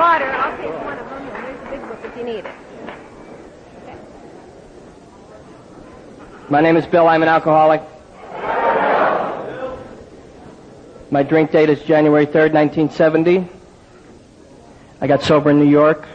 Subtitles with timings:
[0.00, 0.24] water.
[0.24, 1.26] I'll take one of them.
[1.26, 2.54] There's a big book if you need it.
[6.48, 7.06] My name is Bill.
[7.06, 7.82] I'm an alcoholic.
[11.10, 13.46] My drink date is January 3rd, 1970.
[15.02, 16.08] I got sober in New York.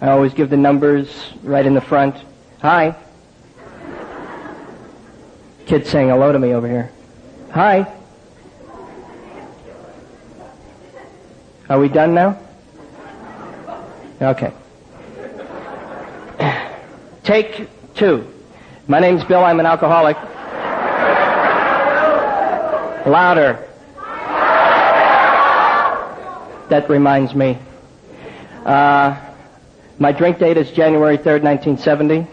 [0.00, 2.14] I always give the numbers right in the front.
[2.60, 2.94] Hi.
[5.66, 6.92] Kid saying hello to me over here.
[7.50, 7.92] Hi.
[11.68, 12.38] Are we done now?
[14.22, 14.52] Okay.
[17.24, 18.32] Take two.
[18.86, 19.42] My name's Bill.
[19.42, 20.16] I'm an alcoholic.
[23.04, 23.68] Louder.
[26.68, 27.58] That reminds me.
[28.64, 29.18] Uh,
[29.98, 32.24] my drink date is January 3rd, 1970.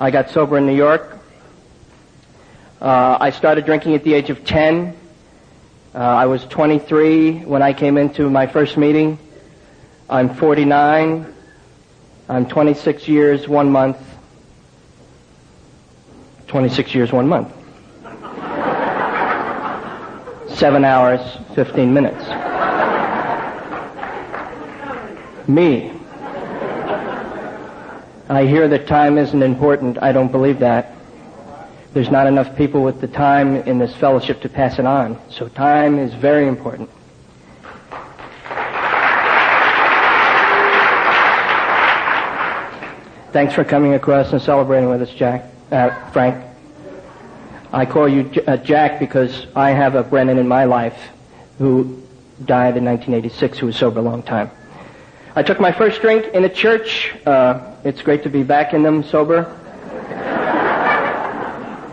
[0.00, 1.18] I got sober in New York.
[2.80, 4.96] Uh, I started drinking at the age of 10.
[5.94, 9.18] Uh, I was 23 when I came into my first meeting.
[10.10, 11.24] I'm 49.
[12.28, 13.96] I'm 26 years, one month.
[16.48, 17.54] 26 years, one month.
[20.58, 21.20] Seven hours,
[21.54, 22.24] 15 minutes.
[25.48, 25.92] Me.
[28.28, 30.02] I hear that time isn't important.
[30.02, 30.92] I don't believe that.
[31.94, 35.20] There's not enough people with the time in this fellowship to pass it on.
[35.30, 36.90] So time is very important.
[43.32, 46.44] Thanks for coming across and celebrating with us, Jack, uh, Frank.
[47.72, 50.98] I call you J- uh, Jack because I have a Brennan in my life
[51.58, 52.02] who
[52.44, 54.50] died in 1986 who was sober a long time.
[55.36, 57.14] I took my first drink in a church.
[57.24, 59.56] Uh, it's great to be back in them sober.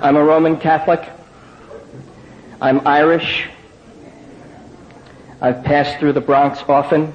[0.01, 1.07] I'm a Roman Catholic.
[2.59, 3.47] I'm Irish.
[5.39, 7.13] I've passed through the Bronx often.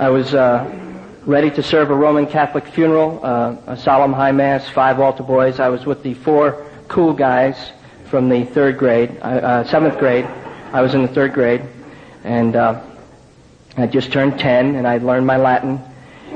[0.00, 0.64] I was uh,
[1.26, 5.58] ready to serve a Roman Catholic funeral, uh, a solemn high mass, five altar boys.
[5.58, 7.72] I was with the four cool guys
[8.04, 10.24] from the third grade, uh, uh seventh grade.
[10.72, 11.62] I was in the third grade,
[12.22, 12.80] and uh,
[13.76, 15.80] I just turned ten, and I'd learned my Latin,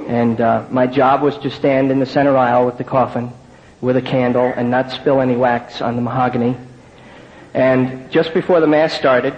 [0.08, 3.30] and uh, my job was to stand in the center aisle with the coffin,
[3.80, 6.56] with a candle, and not spill any wax on the mahogany.
[7.54, 9.36] And just before the mass started,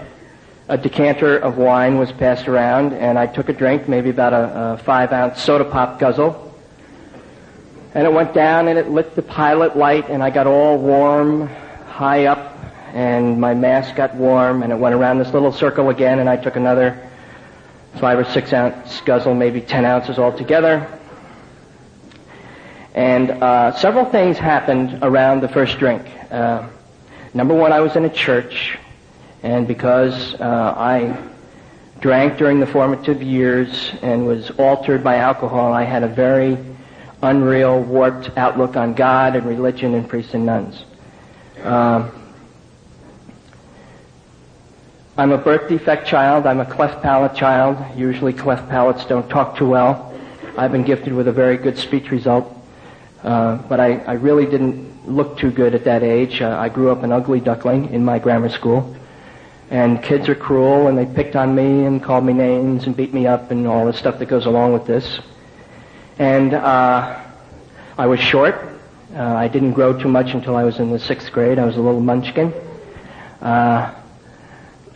[0.69, 4.73] a decanter of wine was passed around, and I took a drink, maybe about a,
[4.73, 6.41] a five ounce soda pop guzzle.
[7.95, 11.49] And it went down and it lit the pilot light, and I got all warm,
[11.87, 12.59] high up,
[12.95, 16.37] and my mask got warm, and it went around this little circle again, and I
[16.37, 17.09] took another
[17.97, 20.89] five or six ounce guzzle, maybe ten ounces altogether.
[22.95, 26.07] And uh, several things happened around the first drink.
[26.31, 26.69] Uh,
[27.35, 28.79] number one, I was in a church
[29.45, 31.23] and because uh, I
[32.01, 36.57] drank during the formative years and was altered by alcohol, I had a very
[37.21, 40.83] unreal, warped outlook on God and religion and priests and nuns.
[41.63, 42.11] Um,
[45.19, 46.47] I'm a birth defect child.
[46.47, 47.77] I'm a cleft palate child.
[47.99, 50.19] Usually cleft palates don't talk too well.
[50.57, 52.51] I've been gifted with a very good speech result.
[53.23, 56.43] Uh, but I, I, really didn't look too good at that age.
[56.43, 58.95] Uh, I grew up an ugly duckling in my grammar school
[59.71, 63.15] and kids are cruel and they picked on me and called me names and beat
[63.15, 65.21] me up and all the stuff that goes along with this.
[66.19, 67.21] And uh,
[67.99, 68.55] I was short.
[69.15, 71.59] Uh, I didn't grow too much until I was in the sixth grade.
[71.59, 72.53] I was a little munchkin.
[73.41, 73.95] Uh,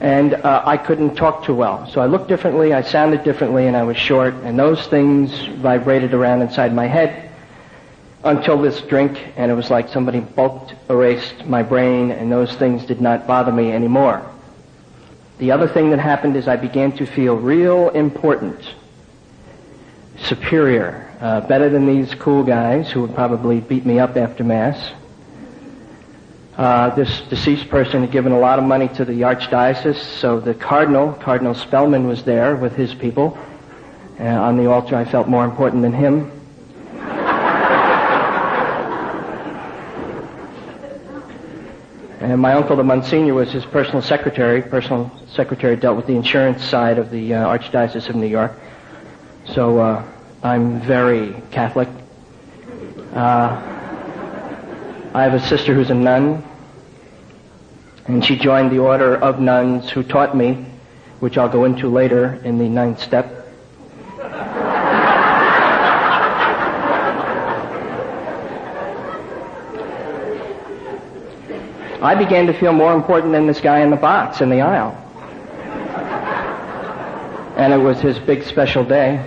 [0.01, 1.89] and uh, I couldn't talk too well.
[1.91, 4.35] So I looked differently, I sounded differently, and I was short.
[4.35, 7.31] And those things vibrated around inside my head
[8.23, 12.85] until this drink, and it was like somebody bulked erased my brain, and those things
[12.85, 14.25] did not bother me anymore.
[15.39, 18.75] The other thing that happened is I began to feel real important,
[20.19, 24.91] superior, uh, better than these cool guys who would probably beat me up after Mass.
[26.57, 30.55] Uh, this deceased person had given a lot of money to the archdiocese, so the
[30.55, 33.39] cardinal, Cardinal Spellman, was there with his people.
[34.19, 36.33] Uh, on the altar, I felt more important than him.
[42.29, 44.61] And my uncle, the Monsignor, was his personal secretary.
[44.61, 48.53] Personal secretary dealt with the insurance side of the uh, Archdiocese of New York.
[49.55, 50.05] So uh,
[50.43, 51.89] I'm very Catholic.
[53.15, 53.57] Uh,
[55.15, 56.45] I have a sister who's a nun,
[58.05, 60.67] and she joined the order of nuns who taught me,
[61.21, 63.38] which I'll go into later in the ninth step.
[72.01, 74.97] I began to feel more important than this guy in the box in the aisle.
[77.57, 79.19] And it was his big special day.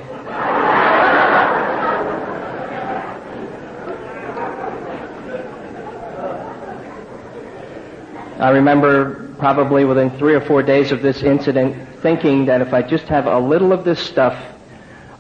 [8.39, 12.81] I remember probably within three or four days of this incident thinking that if I
[12.81, 14.41] just have a little of this stuff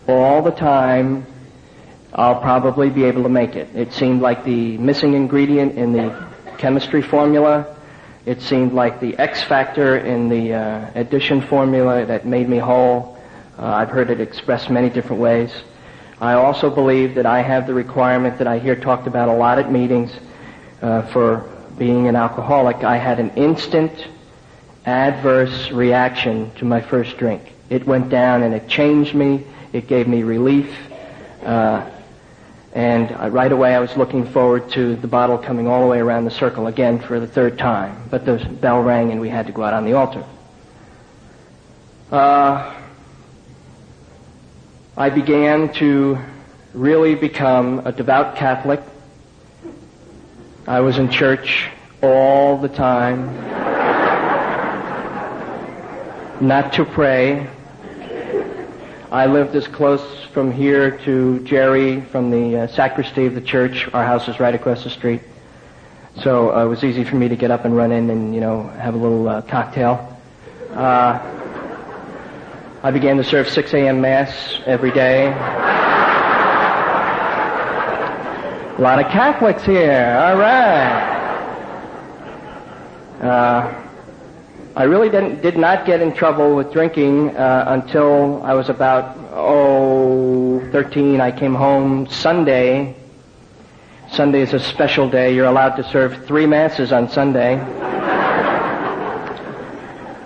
[0.07, 1.25] all the time,
[2.13, 3.75] I'll probably be able to make it.
[3.75, 6.30] It seemed like the missing ingredient in the
[6.61, 7.75] chemistry formula.
[8.27, 13.17] It seemed like the X factor in the uh, addition formula that made me whole.
[13.57, 15.51] Uh, I've heard it expressed many different ways.
[16.19, 19.57] I also believe that I have the requirement that I hear talked about a lot
[19.57, 20.11] at meetings
[20.83, 21.49] uh, for
[21.79, 24.07] being an alcoholic, I had an instant
[24.85, 27.41] adverse reaction to my first drink.
[27.71, 29.47] It went down and it changed me.
[29.73, 30.69] It gave me relief.
[31.43, 31.89] Uh,
[32.73, 35.99] and I, right away I was looking forward to the bottle coming all the way
[35.99, 38.07] around the circle again for the third time.
[38.09, 40.25] But the bell rang and we had to go out on the altar.
[42.11, 42.75] Uh,
[44.97, 46.17] I began to
[46.73, 48.81] really become a devout Catholic
[50.67, 51.69] I was in church
[52.03, 53.25] all the time.
[56.39, 57.49] Not to pray.
[59.11, 63.89] I lived as close from here to Jerry from the uh, sacristy of the church.
[63.93, 65.21] Our house is right across the street.
[66.23, 68.41] So uh, it was easy for me to get up and run in and, you
[68.41, 70.17] know, have a little uh, cocktail.
[70.71, 71.19] Uh,
[72.83, 74.01] I began to serve 6 a.m.
[74.01, 75.27] Mass every day.
[78.77, 80.17] A lot of Catholics here.
[80.19, 81.11] All right.
[83.21, 83.81] Uh,
[84.75, 89.17] I really didn't, did not get in trouble with drinking uh, until I was about,
[89.33, 89.90] oh,
[90.71, 91.21] 13.
[91.21, 92.95] I came home Sunday.
[94.11, 95.35] Sunday is a special day.
[95.35, 97.57] You're allowed to serve three masses on Sunday.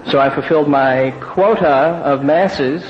[0.09, 2.83] so I fulfilled my quota of masses.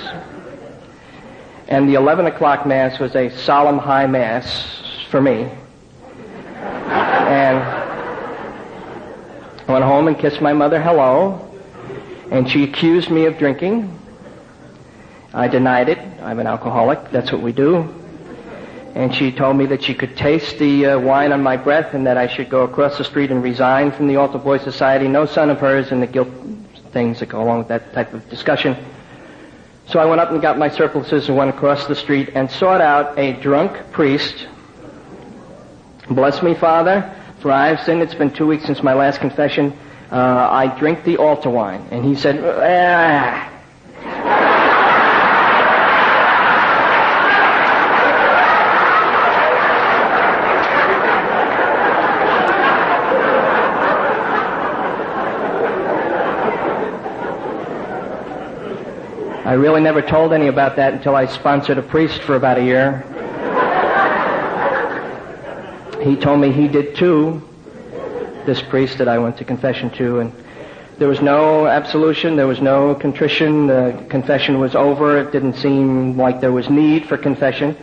[1.68, 5.50] And the 11 o'clock mass was a solemn high mass for me.
[6.86, 7.58] And
[9.68, 11.42] I went home and kissed my mother hello,
[12.30, 14.00] and she accused me of drinking.
[15.36, 16.00] I denied it.
[16.22, 17.12] I'm an alcoholic.
[17.12, 17.94] That's what we do.
[18.96, 22.08] And she told me that she could taste the uh, wine on my breath and
[22.08, 25.08] that I should go across the street and resign from the Altar Boy Society.
[25.08, 26.30] No son of hers and the guilt
[26.92, 28.76] things that go along with that type of discussion.
[29.88, 32.82] So I went up and got my surplices and went across the street and sought
[32.82, 34.48] out a drunk priest
[36.10, 38.04] Bless me, Father, for I have sinned.
[38.04, 39.74] It's been two weeks since my last confession.
[40.12, 40.16] Uh,
[40.52, 41.88] I drink the altar wine.
[41.90, 43.52] And he said, ah.
[59.56, 63.04] Really never told any about that until I sponsored a priest for about a year
[66.06, 67.42] he told me he did too,
[68.46, 70.32] this priest that I went to confession to, and
[71.00, 76.16] there was no absolution, there was no contrition, the confession was over, it didn't seem
[76.16, 77.76] like there was need for confession.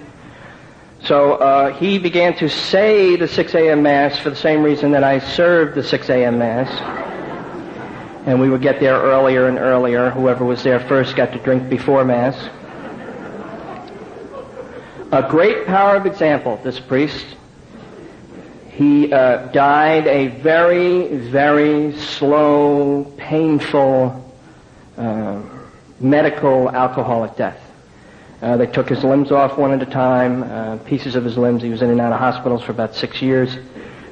[1.03, 3.83] So uh, he began to say the 6 a.m.
[3.83, 6.39] Mass for the same reason that I served the 6 a.m.
[6.39, 7.12] Mass.
[8.25, 10.11] And we would get there earlier and earlier.
[10.11, 12.37] Whoever was there first got to drink before Mass.
[15.11, 17.27] A great power of example, this priest.
[18.71, 24.35] He uh, died a very, very slow, painful,
[24.97, 25.43] uh,
[26.01, 27.61] medical alcoholic death.
[28.41, 31.63] Uh, they took his limbs off one at a time, uh, pieces of his limbs.
[31.63, 33.57] He was in and out of hospitals for about six years.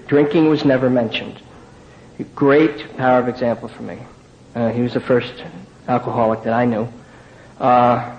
[0.07, 1.40] Drinking was never mentioned.
[2.35, 3.99] Great power of example for me.
[4.55, 5.33] Uh, he was the first
[5.89, 6.89] alcoholic that I knew.
[7.59, 8.17] Uh,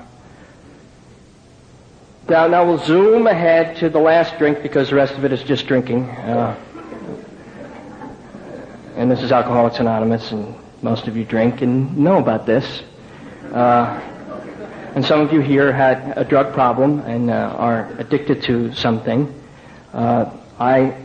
[2.30, 5.44] now, now we'll zoom ahead to the last drink because the rest of it is
[5.44, 6.10] just drinking.
[6.10, 6.56] Uh,
[8.96, 12.84] and this is Alcoholics Anonymous, and most of you drink and know about this.
[13.52, 14.00] Uh,
[14.96, 19.34] and some of you here had a drug problem and uh, are addicted to something.
[19.94, 20.30] Uh,
[20.60, 20.96] I,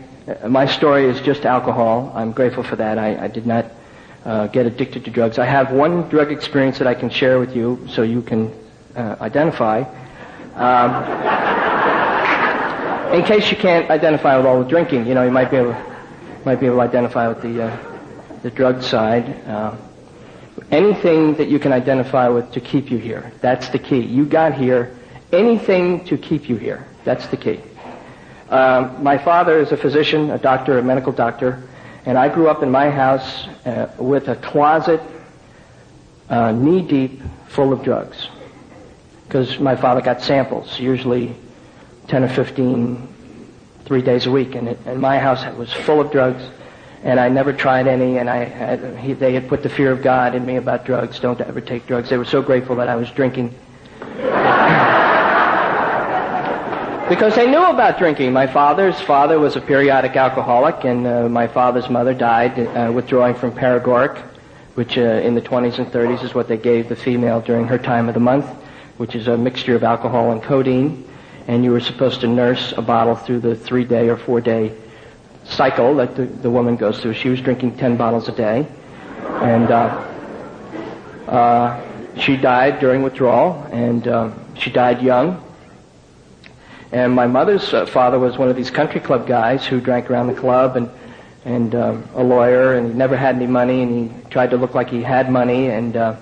[0.49, 2.12] my story is just alcohol.
[2.14, 2.99] I'm grateful for that.
[2.99, 3.66] I, I did not
[4.25, 5.38] uh, get addicted to drugs.
[5.38, 8.52] I have one drug experience that I can share with you so you can
[8.97, 9.85] uh, identify.
[10.54, 10.90] Um,
[13.14, 15.76] in case you can't identify with all the drinking, you know, you might be able,
[16.45, 19.47] might be able to identify with the, uh, the drug side.
[19.47, 19.76] Uh,
[20.73, 23.33] anything that you can identify with to keep you here.
[23.40, 24.00] That's the key.
[24.00, 24.97] You got here.
[25.33, 26.87] Anything to keep you here.
[27.04, 27.61] That's the key.
[28.49, 31.62] Um, my father is a physician, a doctor, a medical doctor,
[32.05, 35.00] And I grew up in my house uh, with a closet
[36.29, 38.29] uh, knee deep full of drugs.
[39.25, 41.35] Because my father got samples, usually
[42.07, 43.09] 10 or 15,
[43.85, 44.55] three days a week.
[44.55, 46.45] And, it, and my house was full of drugs.
[47.03, 50.03] And I never tried any, and I had, he, they had put the fear of
[50.03, 51.19] God in me about drugs.
[51.19, 52.09] Don't ever take drugs.
[52.11, 53.55] They were so grateful that I was drinking.
[57.08, 58.32] Because they knew about drinking.
[58.32, 63.34] My father's father was a periodic alcoholic, and uh, my father's mother died uh, withdrawing
[63.34, 64.18] from paregoric,
[64.75, 67.78] which uh, in the 20s and 30s is what they gave the female during her
[67.78, 68.46] time of the month,
[68.96, 71.08] which is a mixture of alcohol and codeine.
[71.46, 74.72] And you were supposed to nurse a bottle through the three-day or four-day
[75.44, 77.14] cycle that the, the woman goes through.
[77.14, 78.66] She was drinking 10 bottles a day.
[79.20, 80.06] And uh,
[81.28, 85.46] uh, she died during withdrawal, and uh, she died young.
[86.93, 90.28] And my mother's uh, father was one of these country club guys who drank around
[90.28, 90.90] the club and
[91.45, 94.75] and uh, a lawyer, and he never had any money, and he tried to look
[94.75, 96.16] like he had money, and uh,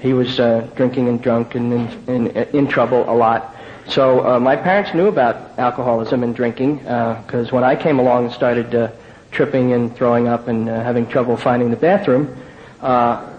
[0.00, 3.54] he was uh, drinking and drunk and in, in, in trouble a lot.
[3.86, 8.24] So uh, my parents knew about alcoholism and drinking because uh, when I came along
[8.24, 8.90] and started uh,
[9.30, 12.36] tripping and throwing up and uh, having trouble finding the bathroom,
[12.80, 13.31] uh,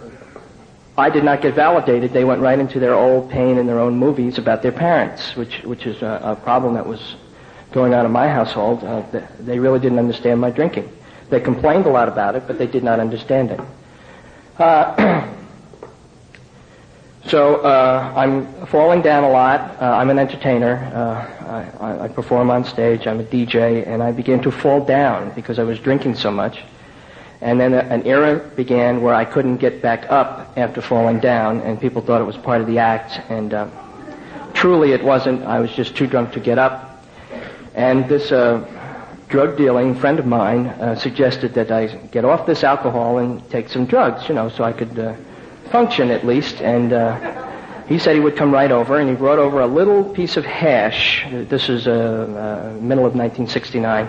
[0.97, 2.13] I did not get validated.
[2.13, 5.63] They went right into their old pain and their own movies about their parents, which
[5.63, 7.15] which is a, a problem that was
[7.71, 8.83] going on in my household.
[8.83, 9.01] Uh,
[9.39, 10.89] they really didn't understand my drinking.
[11.29, 13.59] They complained a lot about it, but they did not understand it.
[14.59, 15.27] Uh,
[17.25, 19.81] so uh, I'm falling down a lot.
[19.81, 20.75] Uh, I'm an entertainer.
[20.93, 21.33] Uh,
[21.79, 23.07] I, I, perform on stage.
[23.07, 26.63] I'm a DJ, and I began to fall down because I was drinking so much.
[27.43, 31.79] And then an era began where I couldn't get back up after falling down, and
[31.79, 33.19] people thought it was part of the act.
[33.29, 33.67] And uh,
[34.53, 35.43] truly, it wasn't.
[35.43, 37.03] I was just too drunk to get up.
[37.75, 38.65] And this uh,
[39.27, 43.67] drug dealing friend of mine uh, suggested that I get off this alcohol and take
[43.67, 45.17] some drugs, you know, so I could
[45.69, 46.61] function at least.
[46.61, 50.05] And uh, he said he would come right over, and he brought over a little
[50.05, 51.25] piece of hash.
[51.29, 54.07] This is uh, uh, middle of 1969,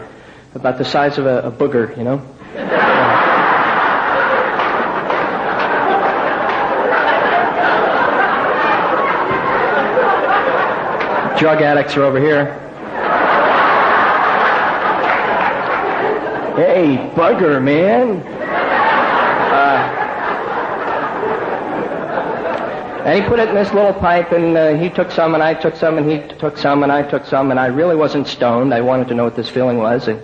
[0.55, 2.94] about the size of a, a booger, you know.
[11.45, 12.47] Drug addicts are over here.
[16.57, 18.23] Hey, bugger, man.
[19.53, 19.81] Uh,
[23.05, 25.53] and he put it in this little pipe, and uh, he took some, and I
[25.53, 28.73] took some, and he took some, and I took some, and I really wasn't stoned.
[28.73, 30.23] I wanted to know what this feeling was, and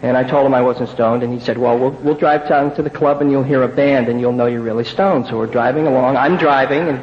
[0.00, 2.74] and I told him I wasn't stoned, and he said, "Well, we'll we'll drive down
[2.76, 5.36] to the club, and you'll hear a band, and you'll know you're really stoned." So
[5.36, 6.16] we're driving along.
[6.16, 7.02] I'm driving, and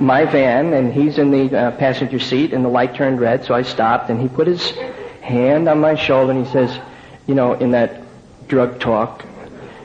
[0.00, 3.54] my van, and he's in the uh, passenger seat, and the light turned red, so
[3.54, 4.70] I stopped, and he put his
[5.20, 6.78] hand on my shoulder, and he says,
[7.26, 8.02] "You know, in that
[8.48, 9.24] drug talk,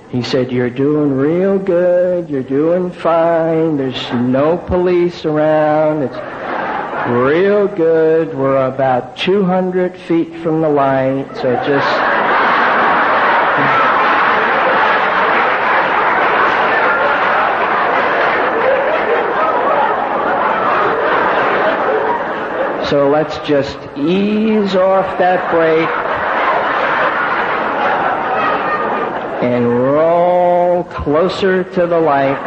[0.09, 2.29] he said, You're doing real good.
[2.29, 3.77] You're doing fine.
[3.77, 6.03] There's no police around.
[6.03, 8.33] It's real good.
[8.33, 12.14] We're about 200 feet from the light, so just.
[22.89, 25.89] So let's just ease off that brake
[29.43, 32.39] and roll closer to the light.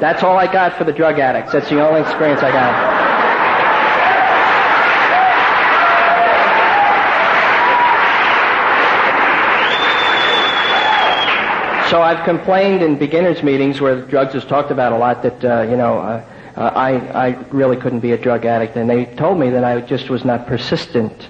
[0.00, 1.52] That's all I got for the drug addicts.
[1.52, 2.85] That's the only experience I got.
[11.90, 15.62] So I've complained in beginners meetings where drugs is talked about a lot that, uh,
[15.70, 16.24] you know, uh,
[16.56, 19.80] uh, I, I really couldn't be a drug addict, and they told me that I
[19.82, 21.28] just was not persistent.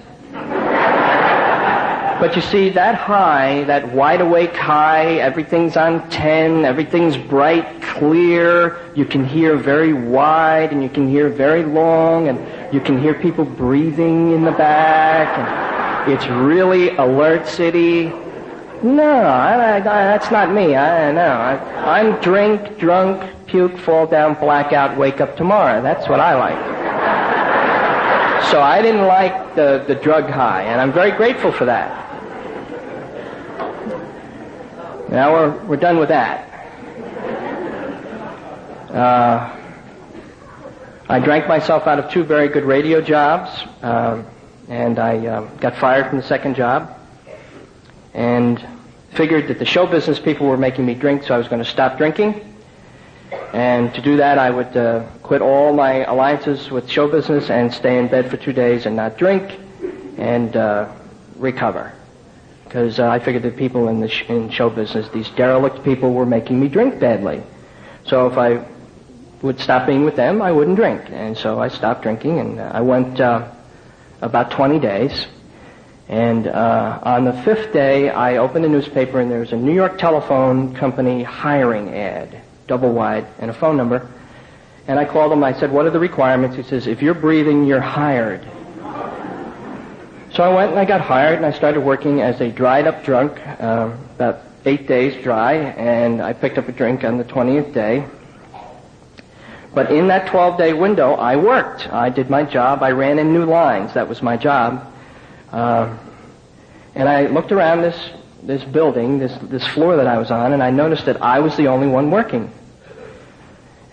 [2.19, 8.79] But you see, that high, that wide awake high, everything's on 10, everything's bright, clear,
[8.95, 13.13] you can hear very wide, and you can hear very long, and you can hear
[13.13, 18.11] people breathing in the back, and it's really alert city.
[18.83, 20.75] No, I, I, that's not me.
[20.75, 21.31] I know.
[21.31, 25.81] I, I'm drink, drunk, puke, fall down, blackout, wake up tomorrow.
[25.81, 26.77] That's what I like.
[28.51, 32.05] So I didn't like the, the drug high, and I'm very grateful for that.
[35.09, 36.43] Now we're, we're done with that.
[38.89, 39.57] Uh,
[41.09, 43.49] I drank myself out of two very good radio jobs,
[43.81, 44.23] uh,
[44.69, 46.96] and I uh, got fired from the second job,
[48.17, 48.67] and
[49.11, 51.69] figured that the show business people were making me drink, so I was going to
[51.69, 52.43] stop drinking.
[53.53, 57.71] And to do that, I would uh, quit all my alliances with show business and
[57.71, 59.59] stay in bed for two days and not drink
[60.17, 60.91] and uh,
[61.35, 61.93] recover.
[62.63, 66.13] Because uh, I figured that people in the sh- in show business, these derelict people,
[66.13, 67.43] were making me drink badly.
[68.05, 68.65] So if I
[69.43, 71.03] would stop being with them, I wouldn't drink.
[71.11, 73.47] And so I stopped drinking, and uh, I went uh,
[74.21, 75.27] about 20 days.
[76.09, 79.73] And uh, on the fifth day, I opened the newspaper, and there was a New
[79.73, 84.09] York telephone company hiring ad, double wide, and a phone number.
[84.87, 85.43] And I called him.
[85.43, 88.41] I said, "What are the requirements?" He says, "If you're breathing, you're hired."
[90.33, 93.33] So I went and I got hired, and I started working as a dried-up drunk,
[93.61, 98.05] um, about eight days dry, and I picked up a drink on the 20th day.
[99.73, 101.91] But in that 12-day window, I worked.
[101.91, 102.81] I did my job.
[102.81, 103.93] I ran in new lines.
[103.93, 104.85] That was my job.
[105.51, 105.97] Uh,
[106.95, 107.97] and I looked around this
[108.43, 111.55] this building, this this floor that I was on, and I noticed that I was
[111.57, 112.51] the only one working.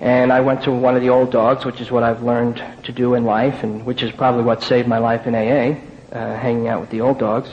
[0.00, 2.92] And I went to one of the old dogs, which is what I've learned to
[2.92, 5.80] do in life, and which is probably what saved my life in AA,
[6.12, 7.48] uh, hanging out with the old dogs.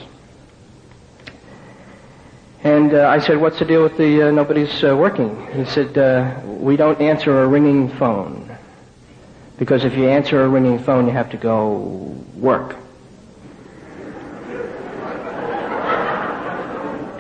[2.64, 5.98] And uh, I said, "What's the deal with the uh, nobody's uh, working?" He said,
[5.98, 8.56] uh, "We don't answer a ringing phone
[9.58, 12.81] because if you answer a ringing phone, you have to go work."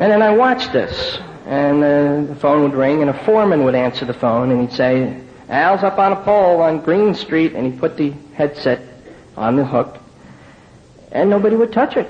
[0.02, 3.76] And then I watched this, and uh, the phone would ring, and a foreman would
[3.76, 7.68] answer the phone, and he'd say, "Al's up on a pole on Green Street," and
[7.68, 8.82] he'd put the headset
[9.38, 10.00] on the hook,
[11.12, 12.10] and nobody would touch it.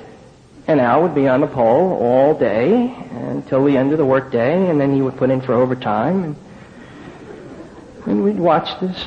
[0.69, 4.69] And Al would be on the pole all day until the end of the workday,
[4.69, 6.35] and then he would put in for overtime, and,
[8.05, 9.05] and we'd watch this.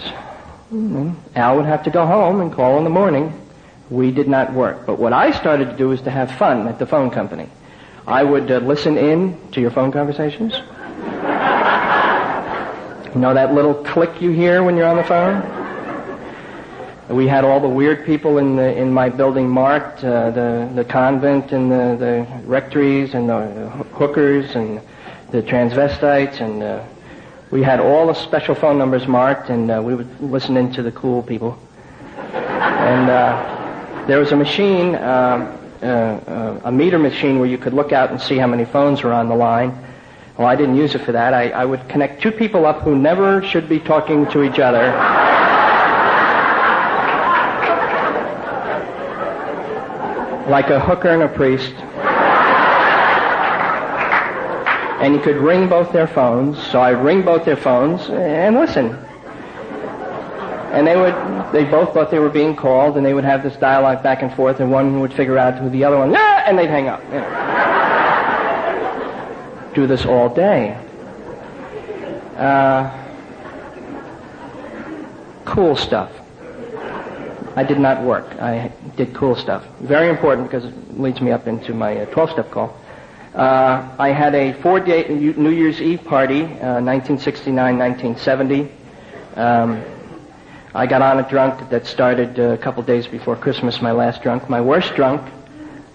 [0.70, 3.32] And Al would have to go home and call in the morning.
[3.88, 4.84] We did not work.
[4.84, 7.48] But what I started to do was to have fun at the phone company.
[8.06, 10.52] I would uh, listen in to your phone conversations.
[13.14, 15.42] you know that little click you hear when you're on the phone?
[17.08, 20.84] We had all the weird people in the in my building marked, uh, the the
[20.84, 24.80] convent and the, the rectories and the hookers and
[25.30, 26.84] the transvestites and uh,
[27.50, 30.82] we had all the special phone numbers marked and uh, we would listen in to
[30.82, 31.58] the cool people.
[32.32, 34.94] And uh, there was a machine.
[34.96, 38.64] Um, uh, uh, a meter machine where you could look out and see how many
[38.64, 39.76] phones were on the line.
[40.38, 41.34] Well, I didn't use it for that.
[41.34, 44.92] I, I would connect two people up who never should be talking to each other.
[50.48, 51.72] like a hooker and a priest.
[55.00, 59.03] And you could ring both their phones, so I'd ring both their phones and listen.
[60.74, 61.14] And they would,
[61.52, 64.34] they both thought they were being called, and they would have this dialogue back and
[64.34, 67.00] forth, and one would figure out who the other one, ah, and they'd hang up.
[67.04, 67.30] You know.
[69.74, 70.76] Do this all day.
[72.36, 72.90] Uh,
[75.44, 76.10] cool stuff.
[77.56, 78.26] I did not work.
[78.42, 79.64] I did cool stuff.
[79.80, 82.76] Very important because it leads me up into my 12-step call.
[83.32, 88.72] Uh, I had a four-day New Year's Eve party, uh, 1969, 1970.
[89.36, 89.84] Um,
[90.76, 94.22] I got on a drunk that started uh, a couple days before Christmas, my last
[94.24, 94.50] drunk.
[94.50, 95.22] My worst drunk.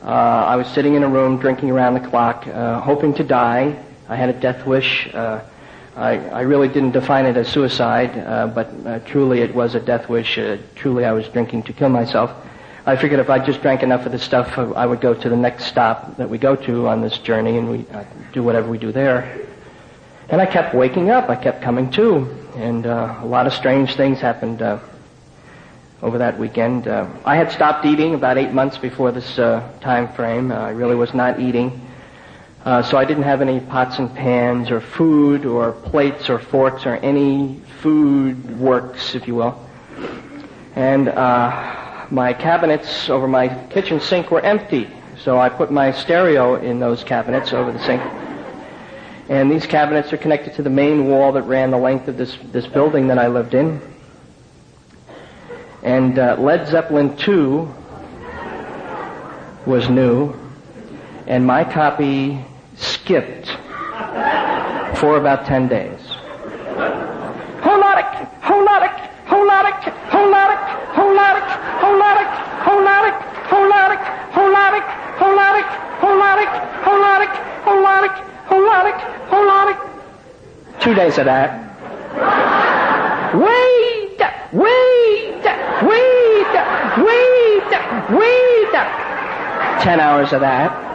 [0.02, 3.78] Uh, I was sitting in a room drinking around the clock, uh, hoping to die.
[4.08, 5.14] I had a death wish.
[5.14, 5.42] Uh,
[5.98, 9.82] I, I really didn't define it as suicide, uh, but uh, truly it was a
[9.82, 10.38] death wish.
[10.38, 12.32] Uh, truly I was drinking to kill myself.
[12.86, 15.28] I figured if I just drank enough of this stuff, uh, I would go to
[15.28, 18.70] the next stop that we go to on this journey and we uh, do whatever
[18.70, 19.46] we do there.
[20.30, 21.30] And I kept waking up.
[21.30, 22.39] I kept coming to.
[22.56, 24.80] And uh, a lot of strange things happened uh,
[26.02, 26.88] over that weekend.
[26.88, 30.52] Uh, I had stopped eating about eight months before this uh, time frame.
[30.52, 31.88] I really was not eating.
[32.66, 36.86] Uh, so I didn't have any pots and pans or food or plates or forks
[36.86, 39.66] or any food works, if you will.
[40.76, 44.90] And uh, my cabinets over my kitchen sink were empty.
[45.24, 48.02] So I put my stereo in those cabinets over the sink.
[49.30, 52.36] And these cabinets are connected to the main wall that ran the length of this,
[52.52, 53.80] this building that I lived in.
[55.84, 57.76] And uh, Led Zeppelin 2
[59.68, 60.34] was new,
[61.28, 62.44] and my copy
[62.76, 63.48] skipped
[64.98, 65.99] for about 10 days.
[80.90, 81.54] Two days of that.
[83.36, 84.18] Wait,
[84.52, 85.46] wait,
[85.86, 86.50] wait,
[87.06, 87.70] wait,
[88.18, 88.74] wait.
[89.84, 90.89] Ten hours of that.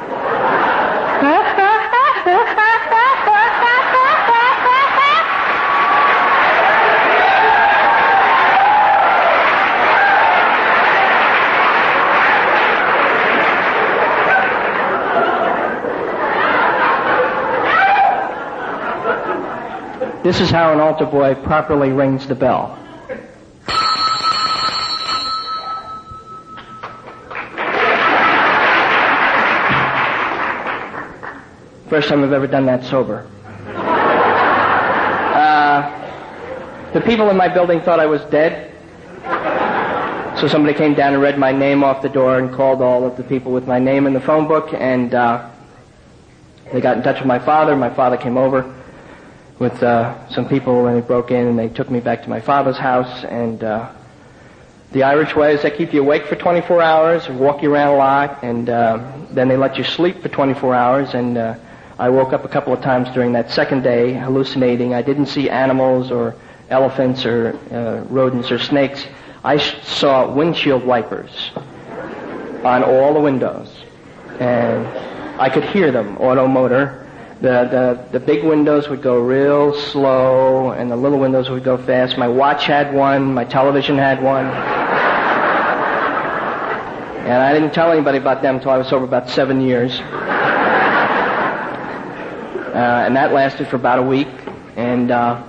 [20.24, 22.78] This is how an altar boy properly rings the bell.
[31.90, 33.30] First time I've ever done that sober.
[35.36, 35.82] Uh,
[36.94, 38.72] the people in my building thought I was dead.
[40.40, 43.18] So somebody came down and read my name off the door and called all of
[43.18, 45.50] the people with my name in the phone book and uh,
[46.72, 47.76] they got in touch with my father.
[47.76, 48.74] My father came over
[49.58, 52.40] with uh, some people and they broke in and they took me back to my
[52.40, 53.90] father's house and uh,
[54.94, 57.96] the Irish way is they keep you awake for 24 hours, walk you around a
[57.96, 61.14] lot, and uh, then they let you sleep for 24 hours.
[61.14, 61.56] And uh,
[61.98, 64.94] I woke up a couple of times during that second day hallucinating.
[64.94, 66.36] I didn't see animals or
[66.70, 69.04] elephants or uh, rodents or snakes.
[69.42, 71.50] I saw windshield wipers
[72.62, 73.68] on all the windows,
[74.38, 74.86] and
[75.40, 77.03] I could hear them, auto motor.
[77.44, 77.68] The,
[78.10, 82.16] the, the big windows would go real slow, and the little windows would go fast.
[82.16, 84.46] My watch had one, my television had one.
[87.26, 89.92] And I didn't tell anybody about them until I was sober about seven years.
[92.72, 94.28] Uh, and that lasted for about a week.
[94.76, 95.42] And uh,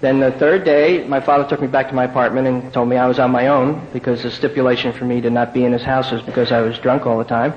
[0.00, 2.96] then the third day, my father took me back to my apartment and told me
[2.96, 5.82] I was on my own because the stipulation for me to not be in his
[5.82, 7.54] house was because I was drunk all the time.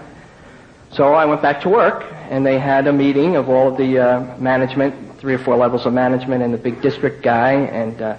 [0.92, 4.00] So I went back to work, and they had a meeting of all of the
[4.00, 8.18] uh, management, three or four levels of management, and the big district guy, and uh,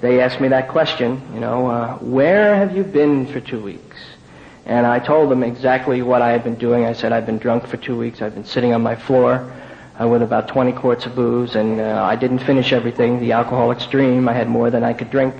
[0.00, 3.96] they asked me that question, you know, uh, where have you been for two weeks?
[4.64, 6.84] And I told them exactly what I had been doing.
[6.84, 8.22] I said I'd been drunk for two weeks.
[8.22, 9.52] I've been sitting on my floor
[10.00, 13.18] uh, with about 20 quarts of booze, and uh, I didn't finish everything.
[13.18, 15.34] The alcoholic stream, I had more than I could drink.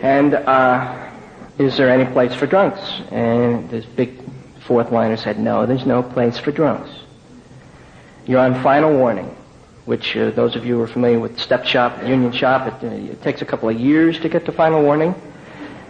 [0.00, 1.10] And uh,
[1.58, 2.80] is there any place for drunks?
[3.10, 4.25] And this big
[4.66, 6.90] fourth liner said, no, there's no place for drunks.
[8.26, 9.34] You're on final warning,
[9.84, 13.12] which uh, those of you who are familiar with step shop, union shop, it, uh,
[13.12, 15.14] it takes a couple of years to get to final warning.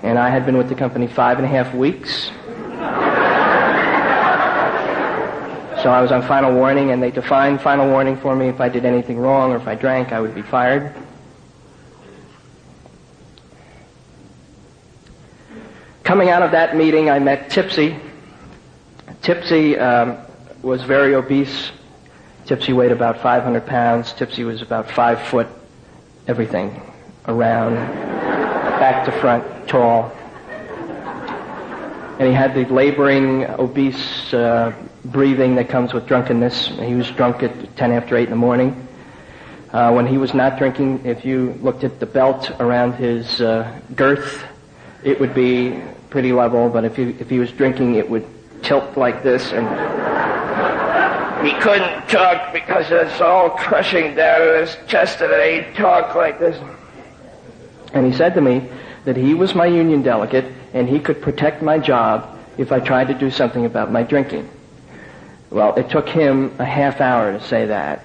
[0.02, 2.30] And I had been with the company five and a half weeks.
[5.82, 8.48] So I was on final warning, and they defined final warning for me.
[8.48, 10.92] If I did anything wrong or if I drank, I would be fired.
[16.02, 18.00] Coming out of that meeting, I met Tipsy.
[19.26, 20.18] Tipsy um,
[20.62, 21.72] was very obese.
[22.44, 24.12] Tipsy weighed about 500 pounds.
[24.12, 25.48] Tipsy was about five foot,
[26.28, 26.80] everything,
[27.26, 30.12] around, back to front, tall.
[32.20, 34.72] And he had the laboring, obese uh,
[35.04, 36.68] breathing that comes with drunkenness.
[36.68, 38.86] He was drunk at 10 after 8 in the morning.
[39.72, 43.76] Uh, when he was not drinking, if you looked at the belt around his uh,
[43.96, 44.44] girth,
[45.02, 48.24] it would be pretty level, but if he, if he was drinking, it would
[48.66, 49.64] tilt like this and
[51.46, 56.40] he couldn't talk because it's all crushing down in his chest and he'd talk like
[56.40, 56.60] this.
[57.92, 58.68] And he said to me
[59.04, 63.08] that he was my union delegate and he could protect my job if I tried
[63.08, 64.48] to do something about my drinking.
[65.50, 68.04] Well, it took him a half hour to say that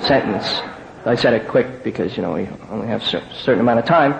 [0.00, 0.60] sentence.
[1.04, 4.14] I said it quick because, you know, we only have a certain amount of time.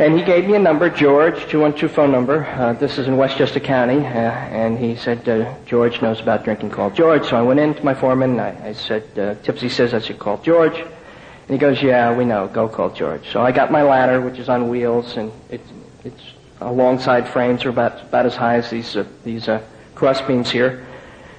[0.00, 2.46] And he gave me a number, George, 212 phone number.
[2.46, 3.98] Uh, this is in Westchester County.
[3.98, 7.28] Uh, and he said, uh, George knows about drinking, call George.
[7.28, 10.18] So I went in to my foreman I, I said, uh, Tipsy says I should
[10.18, 10.74] call George.
[10.78, 13.30] And he goes, yeah, we know, go call George.
[13.30, 15.60] So I got my ladder, which is on wheels, and it,
[16.02, 16.22] it's
[16.62, 19.60] alongside frames are about, about as high as these, uh, these uh,
[19.94, 20.86] cross beams here.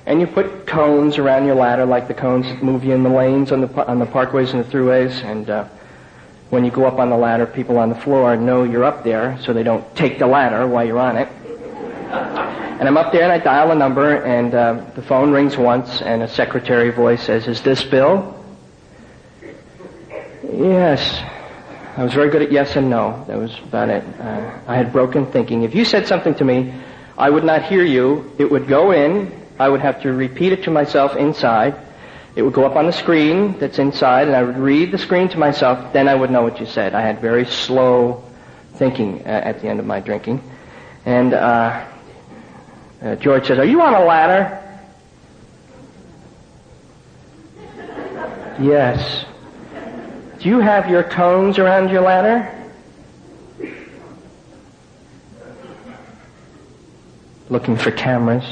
[0.06, 3.10] And you put cones around your ladder like the cones that move you in the
[3.10, 5.24] lanes on the, on the parkways and the throughways.
[5.24, 5.50] And
[6.52, 9.40] when you go up on the ladder, people on the floor know you're up there
[9.42, 11.30] so they don't take the ladder while you're on it.
[12.12, 16.02] And I'm up there and I dial a number and uh, the phone rings once
[16.02, 18.38] and a secretary voice says, is this Bill?
[20.52, 21.24] Yes.
[21.96, 23.24] I was very good at yes and no.
[23.28, 24.04] That was about it.
[24.20, 25.64] Uh, I had broken thinking.
[25.64, 26.74] If you said something to me,
[27.18, 28.30] I would not hear you.
[28.38, 29.32] It would go in.
[29.58, 31.80] I would have to repeat it to myself inside.
[32.36, 35.28] It would go up on the screen that's inside, and I would read the screen
[35.30, 35.92] to myself.
[35.92, 36.96] Then I would know what you said.
[36.96, 38.24] I had very slow
[38.76, 40.42] thinking uh, at the end of my drinking.
[41.06, 41.86] And uh,
[43.02, 44.58] uh, George says, "Are you on a ladder?"
[48.62, 49.26] Yes.
[50.40, 52.58] Do you have your cones around your ladder?
[57.50, 58.44] Looking for cameras.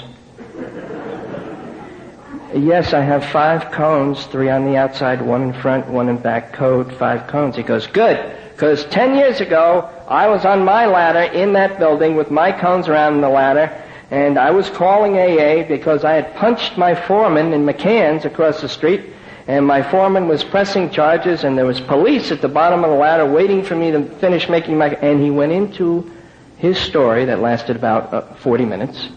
[2.54, 6.52] Yes, I have five cones, three on the outside, one in front, one in back,
[6.52, 7.56] code, five cones.
[7.56, 12.16] He goes, good, because ten years ago, I was on my ladder in that building
[12.16, 13.72] with my cones around the ladder,
[14.10, 18.70] and I was calling AA because I had punched my foreman in McCann's across the
[18.70, 19.14] street,
[19.48, 22.98] and my foreman was pressing charges, and there was police at the bottom of the
[22.98, 24.88] ladder waiting for me to finish making my.
[24.88, 26.10] And he went into
[26.58, 29.08] his story that lasted about uh, 40 minutes,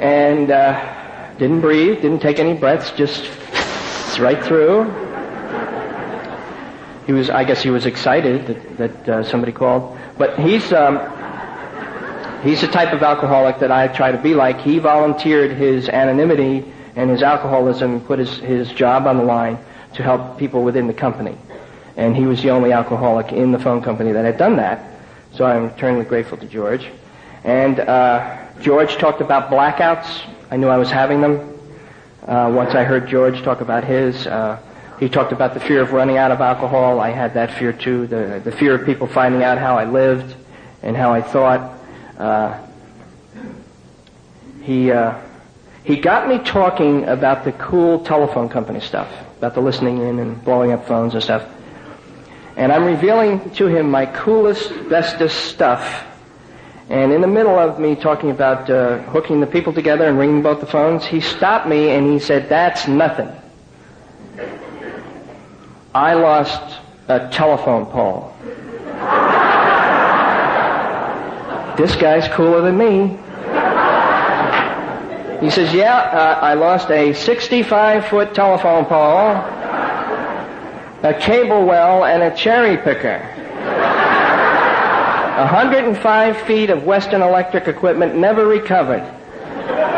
[0.00, 1.01] and uh,
[1.42, 3.28] didn't breathe, didn't take any breaths, just
[4.20, 4.84] right through.
[7.06, 10.72] He was, I guess, he was excited that, that uh, somebody called, but he's.
[10.72, 10.96] Um,
[12.42, 14.60] He's the type of alcoholic that I try to be like.
[14.60, 16.64] He volunteered his anonymity
[16.96, 19.58] and his alcoholism, and put his, his job on the line
[19.94, 21.38] to help people within the company.
[21.96, 24.84] And he was the only alcoholic in the phone company that had done that.
[25.34, 26.90] So I'm eternally grateful to George.
[27.44, 30.22] And uh, George talked about blackouts.
[30.52, 31.58] I knew I was having them.
[32.26, 34.60] Uh, once I heard George talk about his, uh,
[35.00, 37.00] he talked about the fear of running out of alcohol.
[37.00, 38.06] I had that fear too.
[38.06, 40.36] The, the fear of people finding out how I lived
[40.82, 41.78] and how I thought.
[42.18, 42.62] Uh,
[44.60, 45.18] he uh,
[45.84, 50.44] he got me talking about the cool telephone company stuff, about the listening in and
[50.44, 51.50] blowing up phones and stuff.
[52.56, 56.11] And I'm revealing to him my coolest, bestest stuff.
[56.92, 60.42] And in the middle of me talking about uh, hooking the people together and ringing
[60.42, 63.30] both the phones, he stopped me and he said, "That's nothing."
[65.94, 66.78] I lost
[67.08, 68.28] a telephone pole.
[71.76, 73.18] this guy's cooler than me.
[75.44, 79.30] He says, yeah, uh, I lost a 65 foot telephone pole,
[81.02, 83.31] a cable reel, and a cherry picker.
[85.36, 89.02] 105 feet of Western Electric equipment never recovered.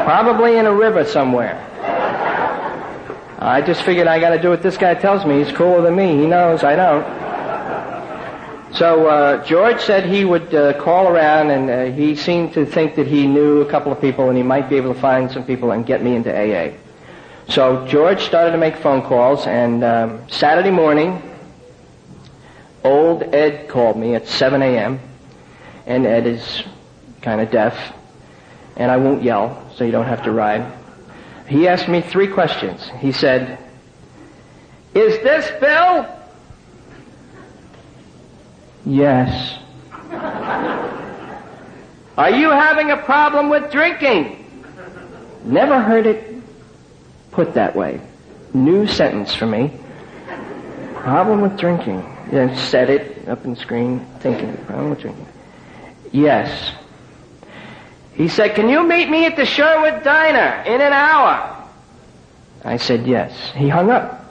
[0.05, 1.61] Probably in a river somewhere.
[3.39, 5.43] I just figured I gotta do what this guy tells me.
[5.43, 6.17] He's cooler than me.
[6.19, 7.25] He knows I don't.
[8.77, 12.95] So uh, George said he would uh, call around, and uh, he seemed to think
[12.95, 15.45] that he knew a couple of people, and he might be able to find some
[15.45, 16.73] people and get me into AA.
[17.49, 21.23] So George started to make phone calls, and um, Saturday morning,
[22.83, 25.01] old Ed called me at 7 a.m.,
[25.87, 26.63] and Ed is
[27.23, 27.93] kind of deaf,
[28.77, 30.73] and I won't yell, so you don't have to ride.
[31.49, 32.89] He asked me three questions.
[32.99, 33.59] He said,
[34.95, 36.07] "Is this Bill?"
[38.87, 39.59] Yes.
[42.17, 44.45] Are you having a problem with drinking?
[45.45, 46.35] Never heard it
[47.33, 48.01] put that way.
[48.53, 49.73] New sentence for me.
[50.95, 52.05] Problem with drinking.
[52.31, 55.27] Then said it up in the screen, thinking, problem with drinking.
[56.15, 56.73] Yes.
[58.13, 61.69] He said, can you meet me at the Sherwood Diner in an hour?
[62.65, 63.51] I said yes.
[63.57, 64.25] He hung up.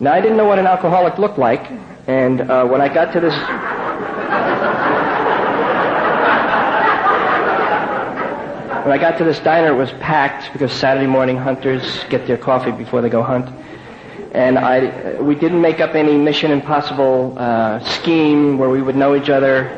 [0.00, 1.70] Now I didn't know what an alcoholic looked like,
[2.08, 3.34] and uh, when I got to this.
[8.84, 12.38] When I got to this diner, it was packed because Saturday morning hunters get their
[12.38, 13.50] coffee before they go hunt.
[14.32, 19.14] And I, we didn't make up any Mission Impossible uh, scheme where we would know
[19.14, 19.68] each other.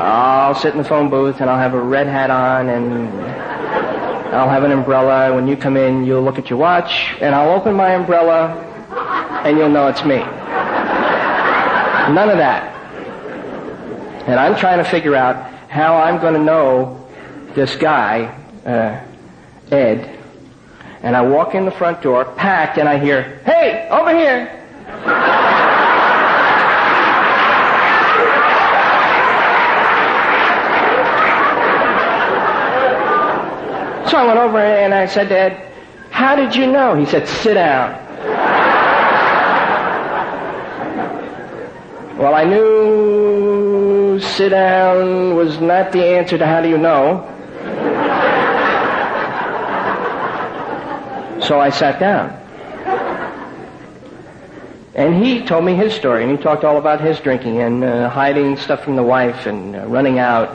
[0.00, 3.08] I'll sit in the phone booth and I'll have a red hat on and
[4.34, 5.34] I'll have an umbrella.
[5.34, 8.66] When you come in, you'll look at your watch and I'll open my umbrella
[9.44, 10.18] and you'll know it's me.
[12.14, 12.74] None of that.
[14.26, 17.06] And I'm trying to figure out how I'm going to know
[17.54, 18.36] this guy,
[18.66, 19.04] uh,
[19.74, 20.18] Ed.
[21.02, 24.56] And I walk in the front door, packed, and I hear, hey, over here.
[34.34, 35.72] Went over and I said to Ed,
[36.10, 36.94] how did you know?
[36.94, 37.94] He said, sit down.
[42.16, 47.26] Well, I knew sit down was not the answer to how do you know.
[51.42, 52.36] So I sat down.
[54.94, 58.10] And he told me his story, and he talked all about his drinking and uh,
[58.10, 60.54] hiding stuff from the wife and uh, running out,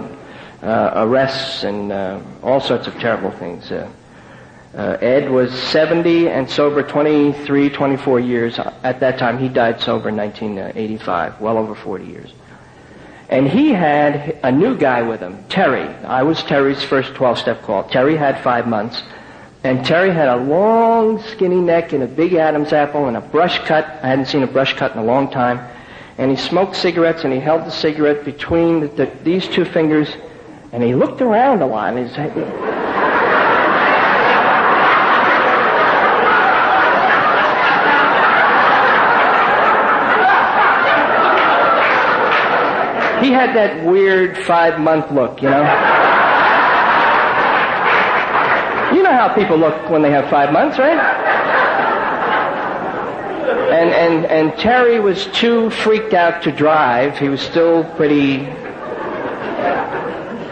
[0.65, 3.71] uh, arrests, and uh, all sorts of terrible things.
[3.71, 3.89] Uh,
[4.73, 8.59] uh, Ed was 70 and sober 23, 24 years.
[8.59, 12.33] At that time, he died sober in 1985, well over 40 years.
[13.29, 15.87] And he had a new guy with him, Terry.
[16.03, 17.85] I was Terry's first 12-step call.
[17.85, 19.01] Terry had five months.
[19.63, 23.57] And Terry had a long, skinny neck and a big Adam's apple and a brush
[23.65, 23.85] cut.
[24.03, 25.59] I hadn't seen a brush cut in a long time.
[26.17, 30.15] And he smoked cigarettes and he held the cigarette between the, the, these two fingers
[30.75, 31.95] and he looked around a lot.
[31.95, 32.35] And he said,
[43.23, 45.61] He had that weird five month look, you know?
[48.93, 50.99] You know how people look when they have five months, right?
[53.71, 57.17] And, and, and Terry was too freaked out to drive.
[57.17, 58.45] He was still pretty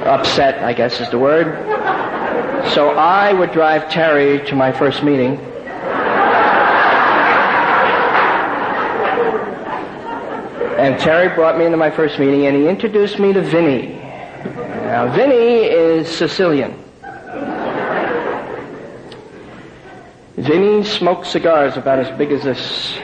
[0.08, 1.48] upset, I guess is the word.
[2.74, 5.38] So I would drive Terry to my first meeting.
[10.78, 13.94] And Terry brought me into my first meeting and he introduced me to Vinny.
[14.84, 16.78] Now, Vinny is Sicilian.
[20.36, 22.98] Vinny smoked cigars about as big as this.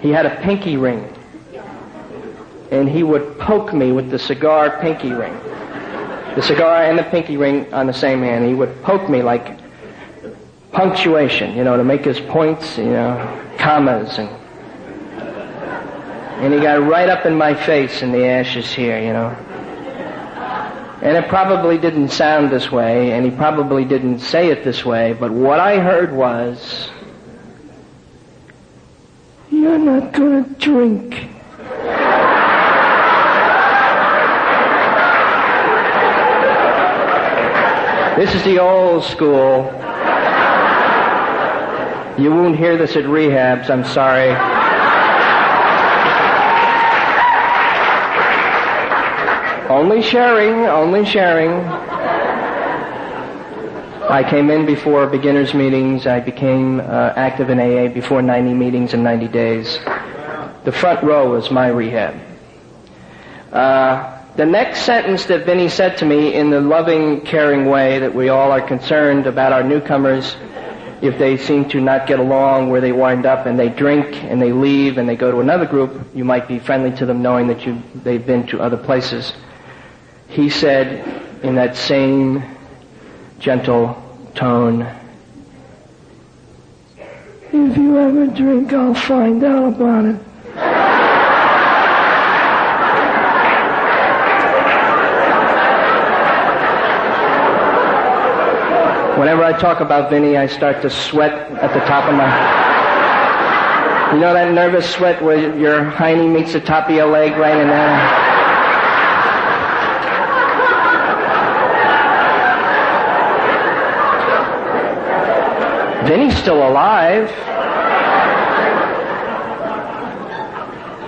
[0.00, 1.08] He had a pinky ring.
[2.70, 5.36] And he would poke me with the cigar pinky ring.
[6.34, 8.46] The cigar and the pinky ring on the same hand.
[8.46, 9.58] He would poke me like
[10.72, 14.28] punctuation, you know, to make his points, you know, commas and
[16.40, 19.28] and he got right up in my face in the ashes here, you know.
[21.02, 25.12] And it probably didn't sound this way, and he probably didn't say it this way,
[25.12, 26.88] but what I heard was,
[29.50, 31.28] You're not gonna drink.
[38.20, 39.64] This is the old school.
[42.22, 44.28] You won't hear this at rehabs, I'm sorry.
[49.70, 51.48] Only sharing, only sharing.
[54.10, 56.06] I came in before beginners meetings.
[56.06, 59.78] I became uh, active in AA before 90 meetings in 90 days.
[60.64, 62.20] The front row was my rehab.
[63.50, 68.14] Uh, the next sentence that Vinny said to me in the loving, caring way that
[68.14, 70.36] we all are concerned about our newcomers
[71.02, 74.40] if they seem to not get along where they wind up and they drink and
[74.40, 77.46] they leave and they go to another group, you might be friendly to them knowing
[77.46, 79.32] that you, they've been to other places
[80.30, 81.04] he said
[81.42, 82.42] in that same
[83.40, 84.00] gentle
[84.34, 84.86] tone,
[87.52, 90.29] If you ever drink, I'll find out about it.
[99.20, 102.24] Whenever I talk about Vinny, I start to sweat at the top of my.
[104.14, 107.58] You know that nervous sweat where your hiney meets the top of your leg right
[107.58, 107.98] in there?
[116.08, 117.30] Vinny's still alive.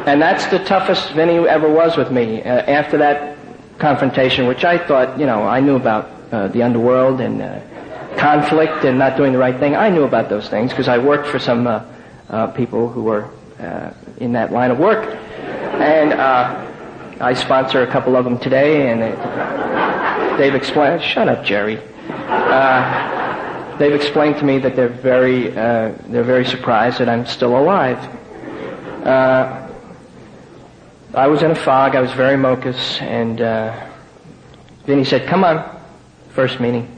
[0.07, 2.43] And that's the toughest Vinny ever was with me.
[2.43, 3.39] Uh, after that
[3.79, 7.61] confrontation, which I thought, you know, I knew about uh, the underworld and uh,
[8.23, 9.75] conflict and not doing the right thing.
[9.75, 11.85] I knew about those things because I worked for some uh,
[12.31, 15.05] uh, people who were uh, in that line of work.
[15.05, 16.15] And
[17.21, 19.13] I sponsor a couple of them today, and they,
[20.39, 21.03] they've explained.
[21.03, 21.81] Shut up, Jerry
[23.79, 27.99] they've explained to me that they're very, uh, they're very surprised that I'm still alive.
[29.05, 29.69] Uh,
[31.15, 31.97] I was in a fog.
[31.97, 33.87] I was very mocus, and uh,
[34.87, 35.69] he said, "Come on."
[36.31, 36.89] First meeting,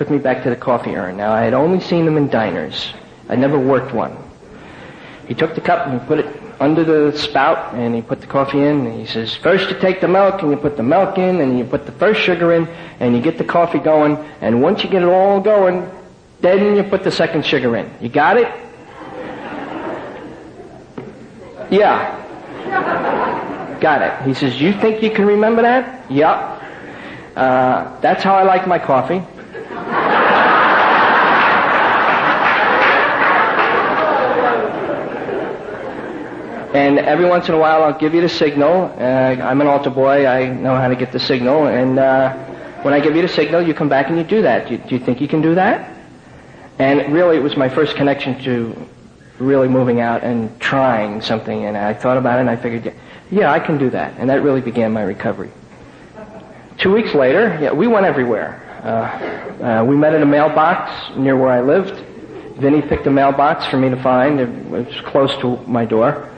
[0.00, 1.18] took me back to the coffee urn.
[1.18, 2.90] Now I had only seen them in diners.
[3.28, 4.16] I never worked one.
[5.28, 8.26] He took the cup and he put it under the spout, and he put the
[8.26, 8.86] coffee in.
[8.86, 11.58] And he says, first you take the milk, and you put the milk in, and
[11.58, 12.66] you put the first sugar in,
[12.98, 14.16] and you get the coffee going.
[14.40, 15.86] And once you get it all going,
[16.40, 17.92] then you put the second sugar in.
[18.00, 18.48] You got it?
[21.70, 22.16] Yeah.
[23.82, 24.26] Got it.
[24.26, 26.10] He says, you think you can remember that?
[26.10, 26.62] Yep.
[27.36, 29.22] Uh, that's how I like my coffee.
[36.72, 38.94] And every once in a while, I'll give you the signal.
[38.96, 40.24] Uh, I'm an altar boy.
[40.24, 41.66] I know how to get the signal.
[41.66, 42.32] And uh,
[42.82, 44.68] when I give you the signal, you come back and you do that.
[44.68, 45.96] Do you, do you think you can do that?
[46.78, 48.88] And really, it was my first connection to
[49.40, 51.64] really moving out and trying something.
[51.64, 52.94] And I thought about it and I figured,
[53.32, 54.14] yeah, I can do that.
[54.18, 55.50] And that really began my recovery.
[56.78, 58.62] Two weeks later, yeah, we went everywhere.
[58.84, 61.98] Uh, uh, we met at a mailbox near where I lived.
[62.60, 64.38] Vinny picked a mailbox for me to find.
[64.38, 66.30] It was close to my door.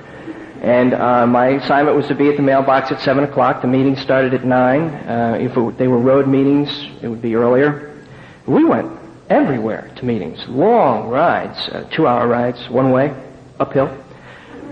[0.62, 3.62] And uh, my assignment was to be at the mailbox at 7 o'clock.
[3.62, 4.80] The meeting started at 9.
[4.80, 6.70] Uh, if it, they were road meetings,
[7.02, 8.00] it would be earlier.
[8.46, 8.96] We went
[9.28, 10.38] everywhere to meetings.
[10.46, 13.12] Long rides, uh, two hour rides, one way,
[13.58, 13.88] uphill.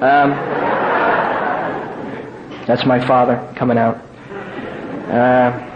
[0.00, 0.30] Um,
[2.66, 3.96] that's my father coming out.
[5.10, 5.66] Uh,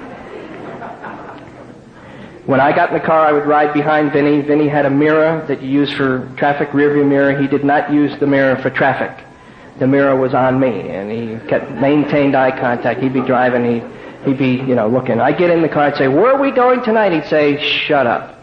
[2.46, 4.42] when I got in the car, I would ride behind Vinny.
[4.42, 7.36] Vinny had a mirror that you use for traffic, rearview mirror.
[7.36, 9.23] He did not use the mirror for traffic.
[9.78, 13.00] The mirror was on me, and he kept maintained eye contact.
[13.00, 13.84] He'd be driving, he'd,
[14.24, 15.20] he'd be, you know, looking.
[15.20, 18.06] I'd get in the car, I'd say, "Where are we going tonight?" He'd say, "Shut
[18.06, 18.38] up."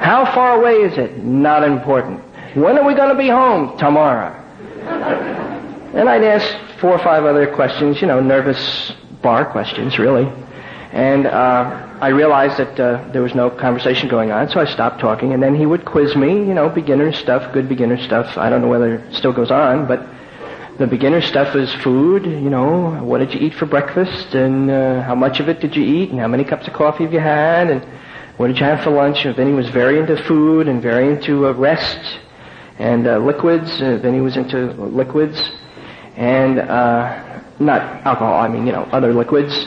[0.00, 1.18] How far away is it?
[1.22, 2.20] Not important.
[2.54, 3.76] When are we going to be home?
[3.78, 4.34] Tomorrow.
[5.94, 10.30] and I'd ask four or five other questions, you know, nervous bar questions, really.
[10.92, 15.00] And uh, I realized that uh, there was no conversation going on, so I stopped
[15.00, 15.32] talking.
[15.32, 18.38] And then he would quiz me, you know, beginner stuff, good beginner stuff.
[18.38, 20.06] I don't know whether it still goes on, but
[20.78, 22.24] the beginner stuff is food.
[22.24, 25.74] You know, what did you eat for breakfast, and uh, how much of it did
[25.74, 27.84] you eat, and how many cups of coffee have you had, and
[28.36, 29.24] what did you have for lunch?
[29.24, 32.20] And then he was very into food and very into uh, rest
[32.78, 33.82] and uh, liquids.
[33.82, 35.50] Uh, then he was into liquids
[36.14, 38.40] and uh, not alcohol.
[38.40, 39.66] I mean, you know, other liquids.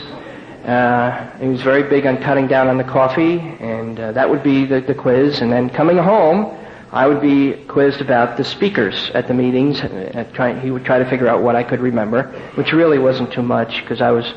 [0.63, 4.43] Uh, he was very big on cutting down on the coffee, and uh, that would
[4.43, 5.41] be the, the quiz.
[5.41, 6.55] And then coming home,
[6.91, 9.81] I would be quizzed about the speakers at the meetings.
[9.81, 12.23] At try, he would try to figure out what I could remember,
[12.55, 14.31] which really wasn't too much because I was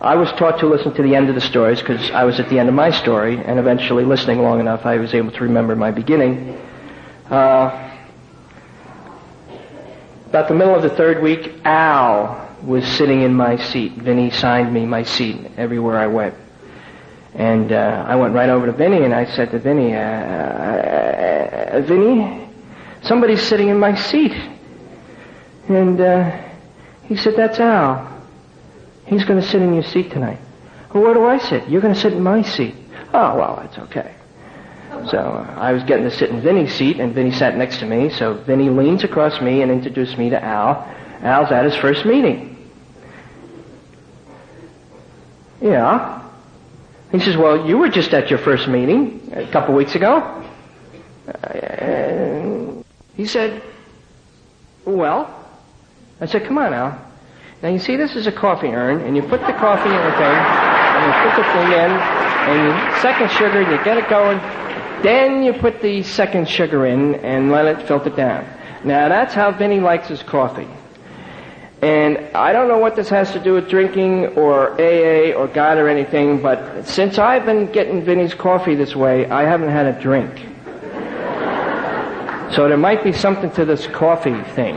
[0.00, 2.50] I was taught to listen to the end of the stories because I was at
[2.50, 5.74] the end of my story, and eventually, listening long enough, I was able to remember
[5.76, 6.60] my beginning.
[7.30, 7.90] Uh,
[10.26, 13.92] about the middle of the third week, Al was sitting in my seat.
[13.92, 16.34] Vinny signed me my seat everywhere I went.
[17.34, 21.80] And uh, I went right over to Vinny and I said to Vinny, uh, uh,
[21.80, 22.48] Vinny,
[23.02, 24.32] somebody's sitting in my seat.
[25.68, 26.42] And uh,
[27.04, 28.22] he said, that's Al.
[29.06, 30.38] He's going to sit in your seat tonight.
[30.92, 31.68] Well, where do I sit?
[31.68, 32.74] You're going to sit in my seat.
[33.12, 34.14] Oh, well, that's okay.
[35.10, 37.86] So uh, I was getting to sit in Vinny's seat, and Vinny sat next to
[37.86, 38.10] me.
[38.10, 40.88] So Vinny leans across me and introduced me to Al.
[41.20, 42.53] Al's at his first meeting.
[45.64, 46.22] Yeah.
[47.10, 50.18] He says, well, you were just at your first meeting a couple weeks ago.
[51.26, 52.82] Uh,
[53.16, 53.62] he said,
[54.84, 55.42] well.
[56.20, 57.00] I said, come on, Al.
[57.62, 60.12] Now you see this is a coffee urn, and you put the coffee in the
[60.20, 61.90] thing, and you put the thing in,
[62.50, 64.38] and you second sugar, and you get it going.
[65.02, 68.44] Then you put the second sugar in and let it filter down.
[68.84, 70.68] Now that's how Vinny likes his coffee.
[71.84, 75.76] And I don't know what this has to do with drinking or AA or God
[75.76, 80.00] or anything, but since I've been getting Vinny's coffee this way, I haven't had a
[80.00, 80.34] drink.
[82.54, 84.76] So there might be something to this coffee thing.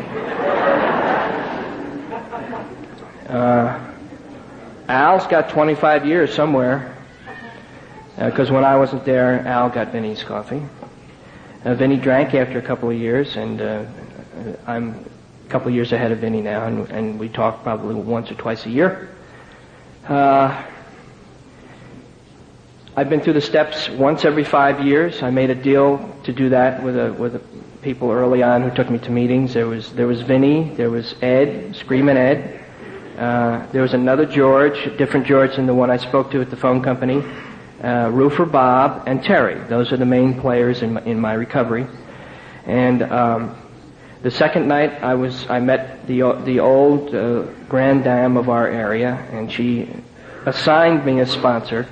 [3.29, 3.93] Uh,
[4.89, 6.93] Al's got 25 years somewhere,
[8.17, 10.61] because uh, when I wasn't there, Al got Vinny's coffee.
[11.63, 13.85] Uh, Vinny drank after a couple of years, and uh,
[14.65, 15.05] I'm
[15.47, 18.35] a couple of years ahead of Vinny now, and, and we talk probably once or
[18.35, 19.09] twice a year.
[20.05, 20.61] Uh,
[22.97, 25.23] I've been through the steps once every five years.
[25.23, 27.41] I made a deal to do that with a, with a
[27.81, 29.53] people early on who took me to meetings.
[29.53, 32.65] There was there was Vinny, there was Ed, Screaming Ed.
[33.17, 36.49] Uh, there was another George, a different George than the one I spoke to at
[36.49, 37.23] the phone company.
[37.81, 39.65] Uh, Roofer Bob and Terry.
[39.69, 41.87] Those are the main players in my, in my recovery.
[42.65, 43.55] And um,
[44.27, 48.67] the second night, I was I met the the old uh, grand dame of our
[48.67, 49.87] area, and she
[50.45, 51.87] assigned me a sponsor,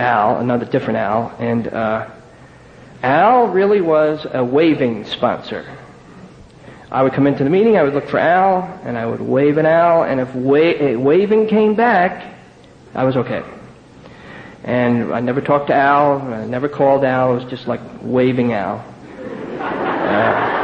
[0.00, 2.10] Al, another different Al, and uh,
[3.00, 5.64] Al really was a waving sponsor.
[6.90, 9.56] I would come into the meeting, I would look for Al, and I would wave
[9.56, 12.34] an Al, and if wa- waving came back,
[12.92, 13.44] I was okay.
[14.64, 18.52] And I never talked to Al, I never called Al, it was just like waving
[18.52, 18.84] Al.
[19.60, 20.55] Uh,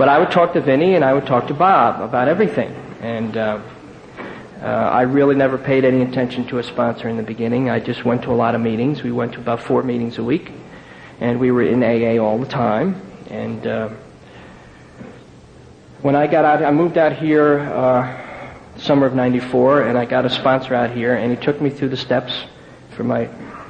[0.00, 2.74] but I would talk to Vinny and I would talk to Bob about everything.
[3.02, 3.60] And uh,
[4.62, 7.68] uh, I really never paid any attention to a sponsor in the beginning.
[7.68, 9.02] I just went to a lot of meetings.
[9.02, 10.52] We went to about four meetings a week.
[11.20, 12.98] And we were in AA all the time.
[13.28, 13.90] And uh,
[16.00, 20.24] when I got out, I moved out here uh, summer of 94 and I got
[20.24, 22.32] a sponsor out here and he took me through the steps
[22.96, 23.26] for my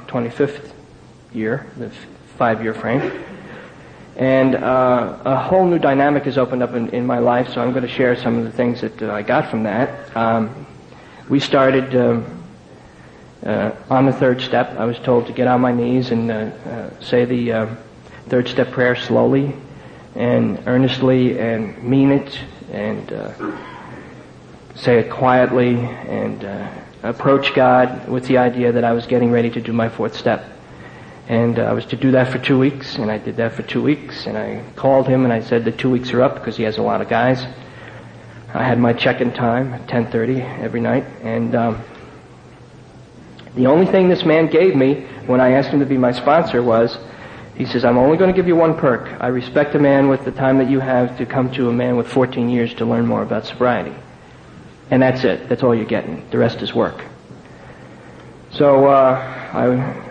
[0.07, 0.71] 25th
[1.33, 1.91] year, the
[2.37, 3.21] five year frame.
[4.21, 7.71] And uh, a whole new dynamic has opened up in, in, my life, so I'm
[7.71, 10.15] going to share some of the things that uh, I got from that.
[10.15, 10.67] Um,
[11.27, 12.43] we started um,
[13.43, 14.77] uh, on the third step.
[14.77, 17.75] I was told to get on my knees and uh, uh, say the uh,
[18.27, 19.55] third step prayer slowly
[20.13, 22.39] and earnestly and mean it
[22.71, 23.11] and
[24.75, 26.43] say it quietly and
[27.01, 30.60] approach God with the idea that I was getting ready to do my fourth step.
[31.31, 33.63] And uh, I was to do that for two weeks, and I did that for
[33.63, 36.57] two weeks, and I called him and I said the two weeks are up because
[36.57, 37.41] he has a lot of guys.
[38.53, 41.81] I had my check-in time at 10:30 every night, and um,
[43.55, 46.61] the only thing this man gave me when I asked him to be my sponsor
[46.61, 46.97] was,
[47.55, 49.07] he says, "I'm only going to give you one perk.
[49.21, 51.95] I respect a man with the time that you have to come to a man
[51.95, 53.95] with 14 years to learn more about sobriety,
[54.89, 55.47] and that's it.
[55.47, 56.29] That's all you're getting.
[56.29, 57.05] The rest is work."
[58.51, 60.10] So uh, I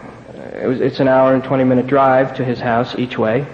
[0.52, 3.46] it was, it's an hour and 20 minute drive to his house each way.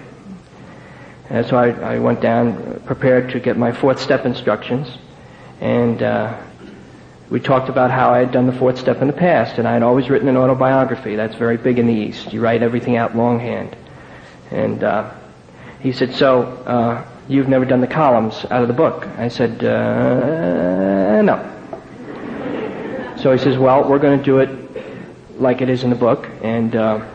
[1.29, 4.87] And so I, I went down prepared to get my fourth step instructions.
[5.59, 6.41] And uh,
[7.29, 9.57] we talked about how I had done the fourth step in the past.
[9.59, 11.15] And I had always written an autobiography.
[11.15, 12.33] That's very big in the East.
[12.33, 13.75] You write everything out longhand.
[14.49, 15.13] And uh,
[15.81, 19.05] he said, so uh, you've never done the columns out of the book?
[19.17, 21.53] I said, uh, no.
[23.17, 24.66] So he says, well, we're going to do it
[25.39, 26.27] like it is in the book.
[26.41, 27.05] And uh,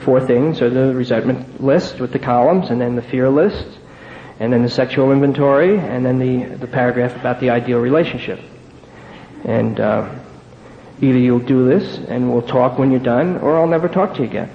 [0.00, 3.66] four things are the resentment list with the columns, and then the fear list,
[4.40, 8.40] and then the sexual inventory, and then the, the paragraph about the ideal relationship.
[9.44, 10.14] And uh,
[11.00, 14.22] either you'll do this and we'll talk when you're done, or I'll never talk to
[14.22, 14.50] you again.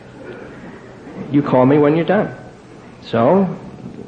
[1.32, 2.36] You call me when you're done.
[3.04, 3.58] So,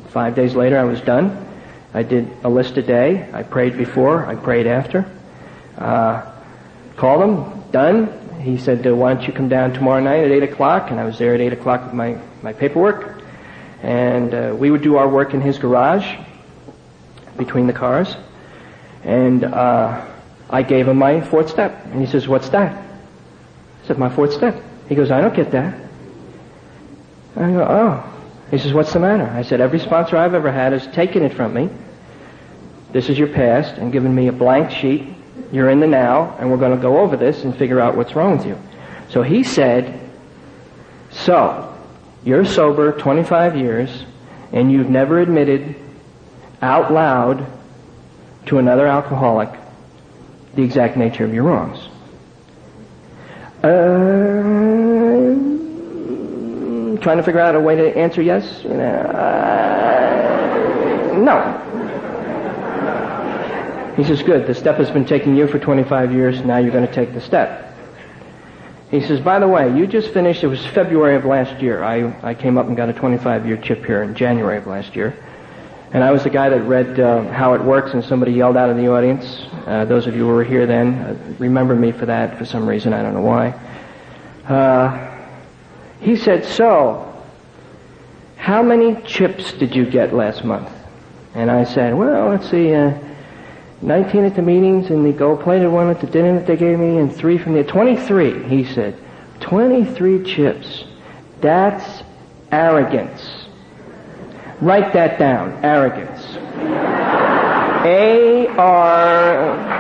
[0.10, 1.46] five days later I was done.
[1.94, 3.30] I did a list a day.
[3.32, 5.10] I prayed before, I prayed after.
[5.78, 6.32] Uh,
[6.98, 7.22] called
[7.76, 10.92] done, he said, uh, why don't you come down tomorrow night at 8 o'clock?
[10.92, 13.22] And I was there at 8 o'clock with my, my paperwork.
[13.84, 16.08] And uh, we would do our work in his garage
[17.36, 18.16] between the cars.
[19.04, 20.10] And uh,
[20.50, 21.86] I gave him my fourth step.
[21.88, 22.78] And he says, what's that?
[22.78, 24.56] I said, my fourth step.
[24.88, 25.76] He goes, I don't get that.
[27.36, 28.22] I go, oh.
[28.52, 29.28] He says, what's the matter?
[29.28, 31.70] I said, every sponsor I've ever had has taken it from me.
[32.94, 35.15] This is your past and given me a blank sheet
[35.52, 38.16] you're in the now, and we're going to go over this and figure out what's
[38.16, 38.58] wrong with you.
[39.10, 40.02] So he said,
[41.12, 41.74] so,
[42.24, 44.06] you're sober 25 years,
[44.52, 45.76] and you've never admitted
[46.62, 47.46] out loud
[48.48, 49.50] to another alcoholic
[50.56, 51.90] the exact nature of your wrongs.
[53.62, 54.06] Uh,
[57.02, 58.64] trying to figure out a way to answer yes?
[58.66, 58.72] Uh,
[61.18, 61.75] no.
[63.96, 66.88] He says, good, the step has been taking you for 25 years, now you're going
[66.88, 67.74] to take the step.
[68.92, 71.84] He says, by the way, you just finished, it was February of last year.
[71.84, 74.96] I, I came up and got a 25 year chip here in January of last
[74.96, 75.18] year.
[75.92, 78.70] And I was the guy that read uh, How It Works, and somebody yelled out
[78.70, 79.46] in the audience.
[79.66, 82.68] Uh, those of you who were here then uh, remember me for that for some
[82.68, 83.52] reason, I don't know why.
[84.48, 85.26] Uh,
[86.02, 87.24] he said, so,
[88.36, 90.70] how many chips did you get last month?
[91.34, 92.92] And I said, well, let's see, uh,
[93.86, 96.98] 19 at the meetings and the gold-plated one at the dinner that they gave me
[96.98, 98.98] and three from the 23, he said.
[99.42, 100.86] 23 chips.
[101.40, 102.04] That's
[102.52, 103.22] arrogance.
[104.60, 105.64] Write that down.
[105.64, 106.26] Arrogance.
[107.86, 109.76] A R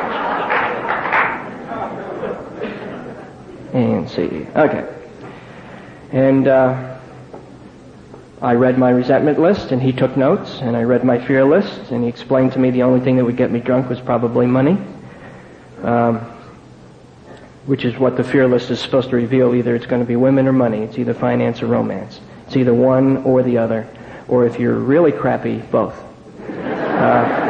[3.73, 4.45] and C.
[4.55, 4.87] Okay.
[6.11, 6.94] And uh,
[8.41, 11.91] I read my resentment list and he took notes, and I read my fear list,
[11.91, 14.45] and he explained to me the only thing that would get me drunk was probably
[14.45, 14.77] money,
[15.83, 16.17] um,
[17.65, 19.55] which is what the fear list is supposed to reveal.
[19.55, 20.79] Either it's going to be women or money.
[20.79, 22.19] It's either finance or romance.
[22.47, 23.87] It's either one or the other,
[24.27, 25.97] or if you're really crappy, both.
[26.49, 27.43] Uh,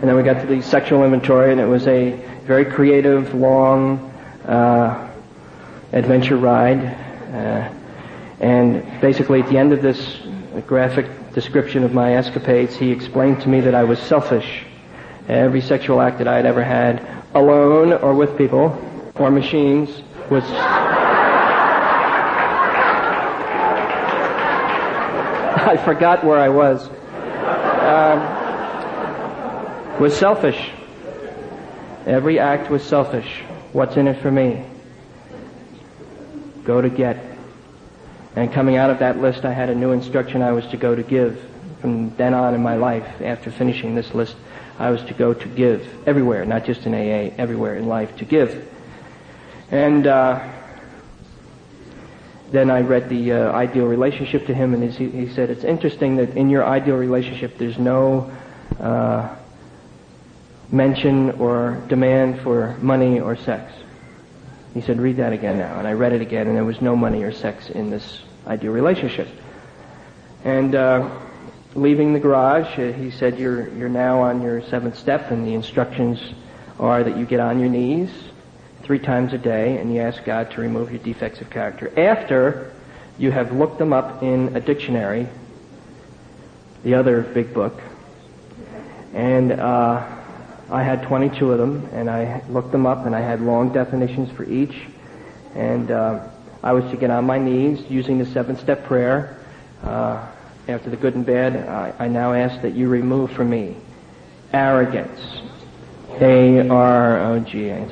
[0.00, 2.12] and then we got to the sexual inventory, and it was a
[2.44, 3.98] very creative, long
[4.46, 5.10] uh,
[5.92, 6.84] adventure ride.
[7.34, 7.72] Uh,
[8.40, 10.18] and basically, at the end of this
[10.66, 14.64] graphic description of my escapades, he explained to me that I was selfish.
[15.28, 18.76] Every sexual act that I had ever had, alone or with people
[19.16, 19.90] or machines,
[20.30, 20.42] was.
[25.62, 26.88] I forgot where I was.
[27.90, 28.40] Um,
[30.00, 30.70] was selfish.
[32.06, 33.42] Every act was selfish.
[33.74, 34.64] What's in it for me?
[36.64, 37.29] Go to get.
[38.36, 40.94] And coming out of that list, I had a new instruction I was to go
[40.94, 41.44] to give.
[41.80, 44.36] From then on in my life, after finishing this list,
[44.78, 48.24] I was to go to give everywhere, not just in AA, everywhere in life to
[48.24, 48.68] give.
[49.70, 50.46] And uh,
[52.50, 56.16] then I read the uh, ideal relationship to him, and he, he, said, "It's interesting
[56.16, 58.30] that in your ideal relationship, there's no
[58.78, 59.34] uh,
[60.70, 63.72] mention or demand for money or sex."
[64.74, 65.78] He said, read that again now.
[65.78, 68.72] And I read it again, and there was no money or sex in this ideal
[68.72, 69.28] relationship.
[70.44, 71.10] And uh,
[71.74, 75.54] leaving the garage, uh, he said, you're, you're now on your seventh step, and the
[75.54, 76.20] instructions
[76.78, 78.10] are that you get on your knees
[78.82, 81.92] three times a day, and you ask God to remove your defects of character.
[81.98, 82.72] After
[83.18, 85.28] you have looked them up in a dictionary,
[86.84, 87.80] the other big book,
[89.12, 90.19] and uh,
[90.70, 94.30] I had 22 of them, and I looked them up, and I had long definitions
[94.30, 94.74] for each.
[95.54, 96.28] And uh,
[96.62, 99.44] I was to get on my knees using the seven-step prayer.
[99.82, 100.26] Uh,
[100.68, 103.76] after the good and bad, I, I now ask that you remove from me
[104.52, 105.20] arrogance,
[106.20, 107.84] A-R-O-G,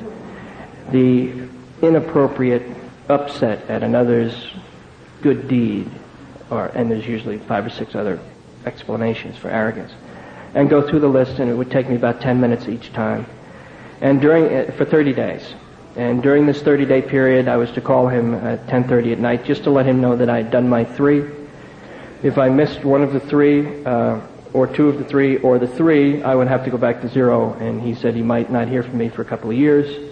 [0.91, 1.47] the
[1.81, 2.63] inappropriate
[3.07, 4.51] upset at another's
[5.21, 5.89] good deed,
[6.49, 8.19] or, and there's usually five or six other
[8.65, 9.91] explanations for arrogance,
[10.53, 13.25] and go through the list, and it would take me about 10 minutes each time,
[14.01, 15.53] and during uh, for 30 days.
[15.95, 19.63] And during this 30-day period, I was to call him at 10:30 at night just
[19.63, 21.25] to let him know that I had done my three.
[22.23, 24.19] If I missed one of the three, uh,
[24.53, 27.07] or two of the three, or the three, I would have to go back to
[27.07, 27.53] zero.
[27.53, 30.11] And he said he might not hear from me for a couple of years,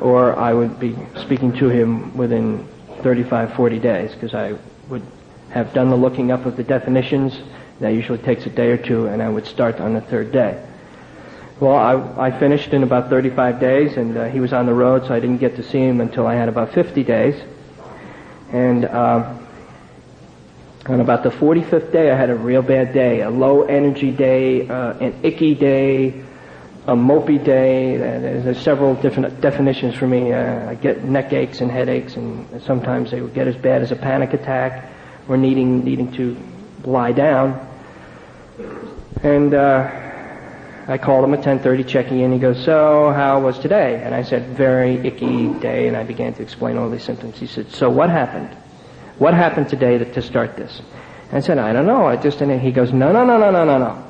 [0.00, 2.66] or I would be speaking to him within
[3.02, 4.56] 35, 40 days, because I
[4.88, 5.02] would
[5.50, 7.38] have done the looking up of the definitions.
[7.80, 10.64] That usually takes a day or two, and I would start on the third day.
[11.60, 15.06] Well, I, I finished in about 35 days, and uh, he was on the road,
[15.06, 17.40] so I didn't get to see him until I had about 50 days.
[18.52, 19.34] And uh,
[20.86, 24.68] on about the 45th day, I had a real bad day, a low energy day,
[24.68, 26.24] uh, an icky day,
[26.86, 27.96] a mopey day.
[27.96, 30.32] Uh, there's several different definitions for me.
[30.32, 33.92] Uh, I get neck aches and headaches, and sometimes they would get as bad as
[33.92, 34.90] a panic attack
[35.28, 36.36] or needing needing to
[36.84, 37.67] lie down.
[39.22, 39.90] And uh,
[40.86, 42.32] I called him at 10:30, checking in.
[42.32, 46.34] He goes, "So, how was today?" And I said, "Very icky day." And I began
[46.34, 47.38] to explain all these symptoms.
[47.38, 48.48] He said, "So what happened?
[49.18, 50.80] What happened today to, to start this?"
[51.30, 52.06] And I said, "I don't know.
[52.06, 54.04] I just." And he goes, "No, no, no, no, no, no, no.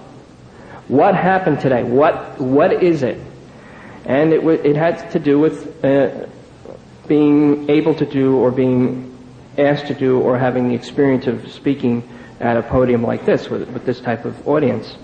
[0.89, 1.83] What happened today?
[1.85, 3.19] What what is it?"
[4.05, 6.27] And it it had to do with uh,
[7.09, 9.17] being able to do or being
[9.57, 12.09] asked to do or having the experience of speaking
[12.41, 14.97] at a podium like this with, with this type of audience.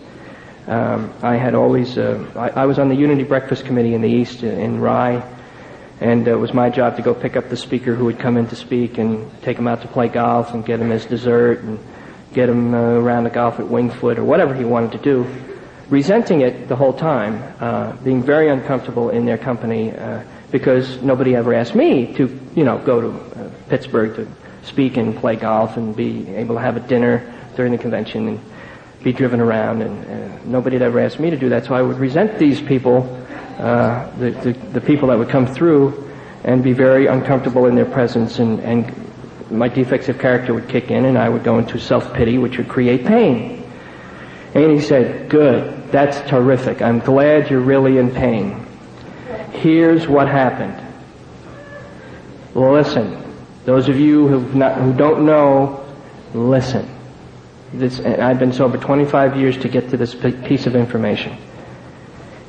[0.67, 4.09] Um, I had always, uh, I, I, was on the Unity Breakfast Committee in the
[4.09, 5.23] East in, in Rye,
[6.01, 8.39] and uh, it was my job to go pick up the speaker who would come
[8.39, 11.61] in to speak and take him out to play golf and get him his dessert
[11.61, 11.79] and
[12.33, 15.27] get him uh, around the golf at Winged Foot or whatever he wanted to do.
[15.91, 21.37] Resenting it the whole time, uh, being very uncomfortable in their company uh, because nobody
[21.37, 24.27] ever asked me to, you know, go to uh, Pittsburgh to
[24.65, 28.41] speak and play golf and be able to have a dinner during the convention and
[29.03, 31.67] be driven around, and uh, nobody had ever asked me to do that.
[31.67, 33.05] So I would resent these people,
[33.59, 36.11] uh, the, the, the people that would come through,
[36.43, 40.91] and be very uncomfortable in their presence, and, and my defects of character would kick
[40.91, 43.63] in, and I would go into self pity, which would create pain.
[44.55, 46.81] And he said, "Good, that's terrific.
[46.81, 48.67] I'm glad you're really in pain.
[49.53, 50.81] Here's what happened.
[52.55, 53.24] Listen."
[53.65, 55.85] Those of you not, who don't know,
[56.35, 56.89] listen.
[57.73, 61.37] This, I've been sober 25 years to get to this piece of information.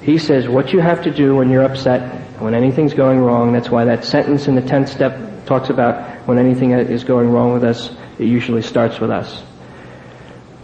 [0.01, 3.70] He says, what you have to do when you're upset, when anything's going wrong, that's
[3.70, 7.63] why that sentence in the 10th step talks about when anything is going wrong with
[7.63, 7.89] us,
[8.20, 9.41] it usually starts with us.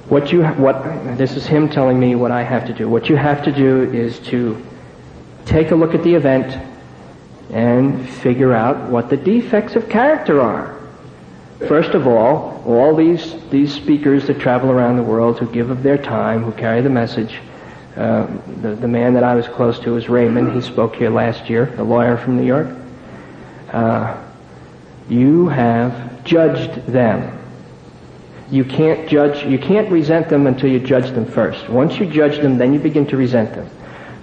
[0.10, 0.84] What you, what,
[1.18, 2.90] this is him telling me what I have to do.
[2.90, 4.64] What you have to do is to
[5.46, 6.71] take a look at the event
[7.52, 10.80] and figure out what the defects of character are.
[11.68, 15.84] First of all, all these, these speakers that travel around the world who give of
[15.84, 17.40] their time, who carry the message,
[17.96, 18.26] uh,
[18.62, 20.54] the, the man that I was close to is Raymond.
[20.54, 22.70] He spoke here last year, the lawyer from New York.
[23.72, 24.18] Uh,
[25.10, 27.38] you have judged them.
[28.50, 31.70] You can't judge, you can't resent them until you judge them first.
[31.70, 33.70] Once you judge them, then you begin to resent them.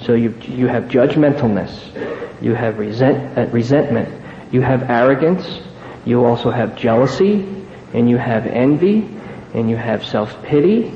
[0.08, 2.40] So you, you have judgmentalness.
[2.40, 4.08] You have resent, uh, resentment.
[4.50, 5.60] You have arrogance.
[6.06, 7.46] You also have jealousy,
[7.92, 9.06] and you have envy,
[9.52, 10.90] and you have self-pity,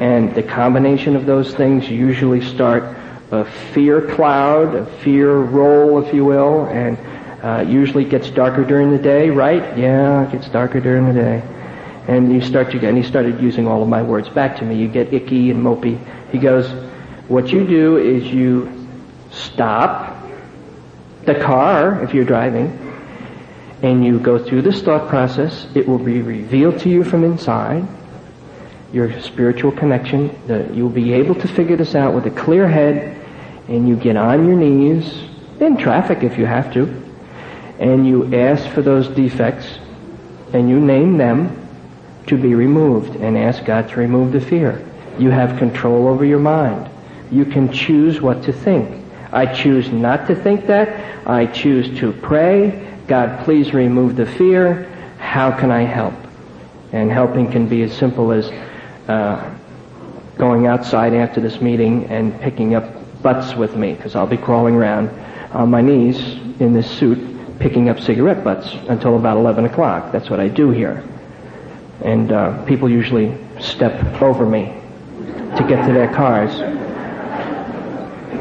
[0.00, 2.94] and the combination of those things usually start
[3.30, 6.98] a fear cloud, a fear roll, if you will, and
[7.42, 9.78] uh, usually gets darker during the day, right?
[9.78, 11.42] Yeah, it gets darker during the day.
[12.06, 14.64] And you start to get, and he started using all of my words back to
[14.66, 14.76] me.
[14.76, 15.98] You get icky and mopey.
[16.30, 16.70] He goes,
[17.28, 18.88] what you do is you
[19.30, 20.26] stop
[21.24, 22.78] the car if you're driving,
[23.82, 27.86] and you go through this thought process, it will be revealed to you from inside,
[28.92, 33.16] your spiritual connection, that you'll be able to figure this out with a clear head,
[33.68, 35.24] and you get on your knees,
[35.60, 36.86] in traffic if you have to,
[37.78, 39.78] and you ask for those defects,
[40.52, 41.58] and you name them
[42.26, 44.84] to be removed, and ask God to remove the fear.
[45.18, 46.88] You have control over your mind.
[47.32, 49.04] You can choose what to think.
[49.32, 51.26] I choose not to think that.
[51.26, 52.96] I choose to pray.
[53.06, 54.84] God, please remove the fear.
[55.18, 56.14] How can I help?
[56.92, 58.50] And helping can be as simple as
[59.08, 59.58] uh,
[60.36, 64.74] going outside after this meeting and picking up butts with me, because I'll be crawling
[64.74, 65.08] around
[65.52, 66.18] on my knees
[66.60, 70.12] in this suit picking up cigarette butts until about 11 o'clock.
[70.12, 71.02] That's what I do here.
[72.04, 74.74] And uh, people usually step over me
[75.56, 76.52] to get to their cars.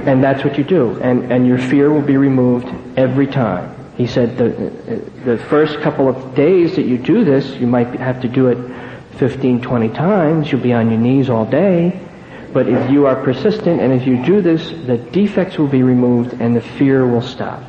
[0.07, 0.99] And that's what you do.
[1.01, 3.75] And, and your fear will be removed every time.
[3.95, 8.21] He said the, the first couple of days that you do this, you might have
[8.21, 8.57] to do it
[9.17, 11.99] 15, 20 times, you'll be on your knees all day.
[12.53, 16.33] But if you are persistent and if you do this, the defects will be removed
[16.41, 17.63] and the fear will stop.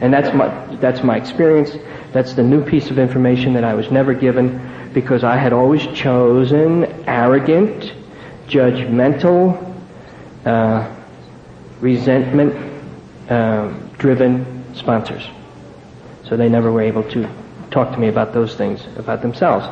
[0.00, 1.70] And that's my, that's my experience.
[2.12, 5.86] That's the new piece of information that I was never given because I had always
[5.88, 7.92] chosen arrogant,
[8.48, 9.74] judgmental,
[10.44, 10.95] uh,
[11.80, 12.54] resentment
[13.30, 13.68] uh,
[13.98, 15.26] driven sponsors.
[16.24, 17.28] So they never were able to
[17.70, 19.66] talk to me about those things about themselves.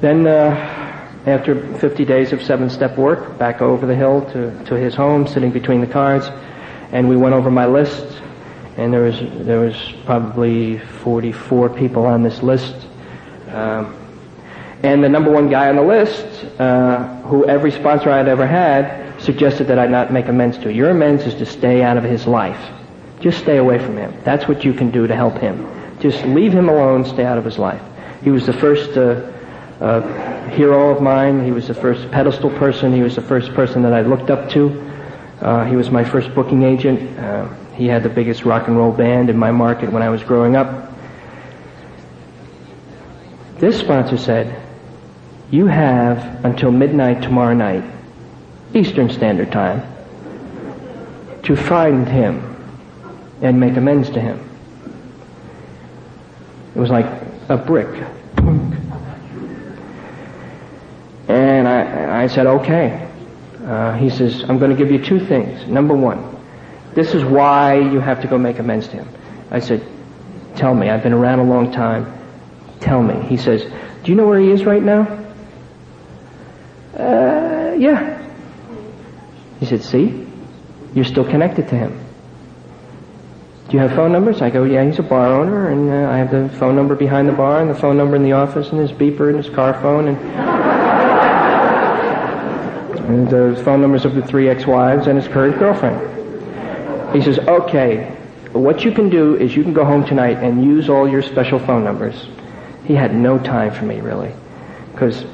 [0.00, 0.78] Then, uh,
[1.26, 5.50] after 50 days of seven-step work, back over the hill to, to his home, sitting
[5.50, 6.28] between the cars,
[6.92, 8.22] and we went over my list,
[8.76, 9.76] and there was there was
[10.06, 12.86] probably 44 people on this list.
[13.48, 13.94] Um,
[14.82, 19.07] and the number one guy on the list, uh, who every sponsor I'd ever had,
[19.18, 20.72] suggested that I not make amends to.
[20.72, 22.60] Your amends is to stay out of his life.
[23.20, 24.14] Just stay away from him.
[24.24, 25.66] That's what you can do to help him.
[26.00, 27.82] Just leave him alone, stay out of his life.
[28.22, 29.32] He was the first uh,
[29.80, 31.44] uh, hero of mine.
[31.44, 32.92] He was the first pedestal person.
[32.92, 34.84] He was the first person that I looked up to.
[35.40, 37.18] Uh, he was my first booking agent.
[37.18, 40.22] Uh, he had the biggest rock and roll band in my market when I was
[40.22, 40.92] growing up.
[43.58, 44.62] This sponsor said,
[45.50, 47.84] you have until midnight tomorrow night,
[48.74, 49.82] Eastern Standard Time,
[51.42, 52.44] to find him
[53.40, 54.38] and make amends to him.
[56.74, 57.06] It was like
[57.48, 58.04] a brick.
[61.28, 63.06] And I, I said, okay.
[63.64, 65.66] Uh, he says, I'm going to give you two things.
[65.66, 66.36] Number one,
[66.94, 69.08] this is why you have to go make amends to him.
[69.50, 69.86] I said,
[70.56, 70.88] tell me.
[70.88, 72.12] I've been around a long time.
[72.80, 73.20] Tell me.
[73.28, 73.62] He says,
[74.04, 75.02] do you know where he is right now?
[76.96, 78.17] Uh, yeah.
[79.60, 80.26] He said, see?
[80.94, 82.04] You're still connected to him.
[83.68, 84.40] Do you have phone numbers?
[84.40, 87.28] I go, yeah, he's a bar owner, and uh, I have the phone number behind
[87.28, 89.74] the bar, and the phone number in the office, and his beeper, and his car
[89.74, 90.16] phone, and,
[93.08, 97.14] and the phone numbers of the three ex-wives and his current girlfriend.
[97.14, 98.16] He says, okay,
[98.52, 101.58] what you can do is you can go home tonight and use all your special
[101.58, 102.26] phone numbers.
[102.86, 104.32] He had no time for me, really,
[104.92, 105.26] because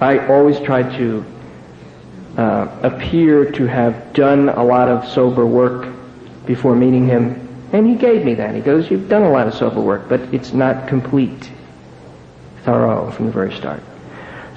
[0.00, 1.24] I always tried to
[2.36, 5.92] uh, appear to have done a lot of sober work
[6.46, 8.54] before meeting him and he gave me that.
[8.54, 11.50] He goes, you've done a lot of sober work, but it's not complete,
[12.64, 13.82] thorough from the very start.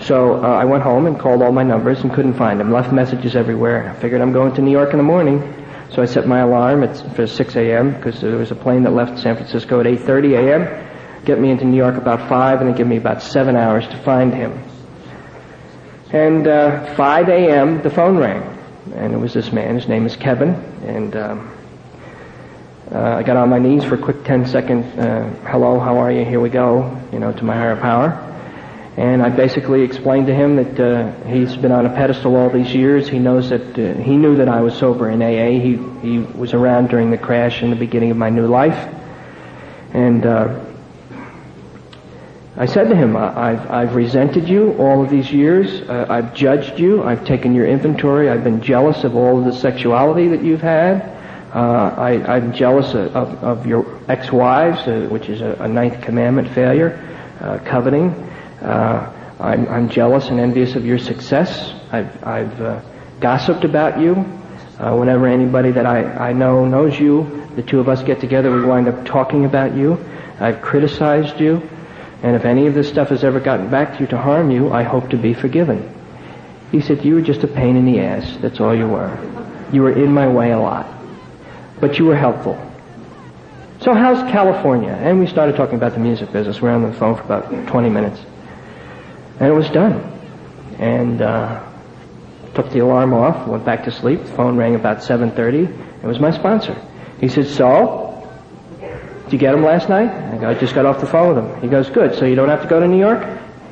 [0.02, 2.74] So uh, I went home and called all my numbers and couldn't find them.
[2.74, 3.90] Left messages everywhere.
[3.90, 5.42] I figured I'm going to New York in the morning.
[5.92, 7.94] So I set my alarm at, for 6 a.m.
[7.94, 11.24] because there was a plane that left San Francisco at 8.30 a.m.
[11.24, 13.98] Get me into New York about 5 and then give me about 7 hours to
[14.00, 14.62] find him.
[16.16, 17.82] And uh, 5 a.m.
[17.84, 18.42] the phone rang.
[18.96, 19.76] And it was this man.
[19.76, 20.50] His name is Kevin.
[20.86, 21.16] And...
[21.16, 21.52] Um,
[22.92, 26.12] uh, I got on my knees for a quick 10 second, uh, hello, how are
[26.12, 28.12] you, here we go, you know, to my higher power.
[28.96, 32.74] And I basically explained to him that uh, he's been on a pedestal all these
[32.76, 33.10] years.
[33.10, 35.60] He knows that uh, he knew that I was sober in AA.
[35.60, 38.78] He he was around during the crash in the beginning of my new life,
[39.92, 40.64] and uh,
[42.58, 45.82] I said to him, I've I've resented you all of these years.
[45.82, 47.04] Uh, I've judged you.
[47.04, 48.30] I've taken your inventory.
[48.30, 51.02] I've been jealous of all of the sexuality that you've had.
[51.54, 56.50] Uh, I, am jealous of, of, your ex-wives, uh, which is a, a, ninth commandment
[56.50, 57.00] failure,
[57.40, 58.10] uh, coveting.
[58.62, 61.74] Uh, I'm, I'm, jealous and envious of your success.
[61.94, 62.82] I've, I've uh,
[63.22, 64.16] gossiped about you.
[64.78, 68.66] Whenever anybody that I, I know knows you, the two of us get together, we
[68.66, 69.98] wind up talking about you.
[70.42, 71.62] I've criticized you.
[72.26, 74.74] And if any of this stuff has ever gotten back to you to harm you,
[74.74, 75.94] I hope to be forgiven.
[76.72, 78.38] He said, you were just a pain in the ass.
[78.42, 79.16] That's all you were.
[79.72, 80.96] You were in my way a lot
[81.80, 82.60] but you were helpful.
[83.82, 84.90] So how's California?
[84.90, 86.62] And we started talking about the music business.
[86.62, 88.20] We were on the phone for about 20 minutes.
[89.40, 89.94] And it was done.
[90.80, 91.64] And uh,
[92.54, 94.22] took the alarm off, went back to sleep.
[94.24, 96.04] The phone rang about 7.30.
[96.04, 96.76] It was my sponsor.
[97.20, 98.05] He said, so,
[99.26, 100.10] did you get him last night?
[100.10, 101.62] I go, I just got off the phone with him.
[101.62, 102.18] He goes, good.
[102.18, 103.22] So you don't have to go to New York?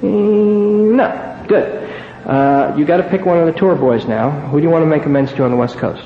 [0.02, 1.46] Mm, no.
[1.48, 1.84] Good.
[2.26, 4.32] Uh, you got to pick one of the tour boys now.
[4.48, 6.04] Who do you want to make amends to on the West Coast?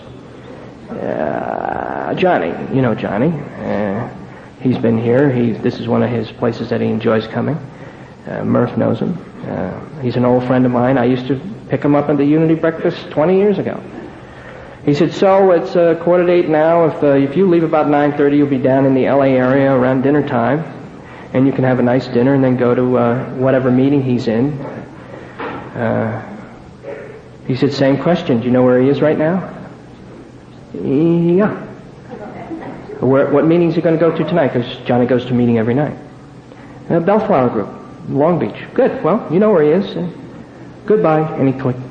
[0.90, 3.28] Uh, Johnny, you know Johnny.
[3.28, 4.10] Uh,
[4.62, 5.32] he's been here.
[5.32, 7.56] He, this is one of his places that he enjoys coming.
[8.28, 9.18] Uh, Murph knows him.
[9.48, 10.98] Uh, he's an old friend of mine.
[10.98, 11.40] I used to
[11.70, 13.82] pick him up at the Unity breakfast 20 years ago.
[14.88, 16.86] He said, so it's uh, quarter to eight now.
[16.86, 20.04] If, uh, if you leave about 9.30, you'll be down in the LA area around
[20.04, 20.64] dinner time.
[21.34, 24.30] And you can have a nice dinner and then go to uh, whatever meeting he's
[24.30, 24.54] in.
[24.62, 26.24] Uh,
[27.48, 28.40] he said, same question.
[28.40, 29.54] Do you know where he is right now?
[30.74, 31.52] Yeah.
[33.02, 34.54] Where, what meetings are you going to go to tonight?
[34.54, 35.98] Because Johnny goes to meeting every night.
[36.90, 37.68] Uh, Bellflower Group.
[38.08, 38.64] Long Beach.
[38.74, 39.04] Good.
[39.04, 40.14] Well, you know where he is.
[40.86, 41.30] Goodbye.
[41.38, 41.87] And he clicked.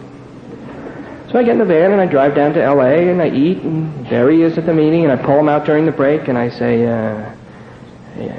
[1.37, 3.11] So I get in the van and I drive down to L.A.
[3.11, 5.67] and I eat and there he is at the meeting and I pull him out
[5.67, 7.31] during the break and I say, uh,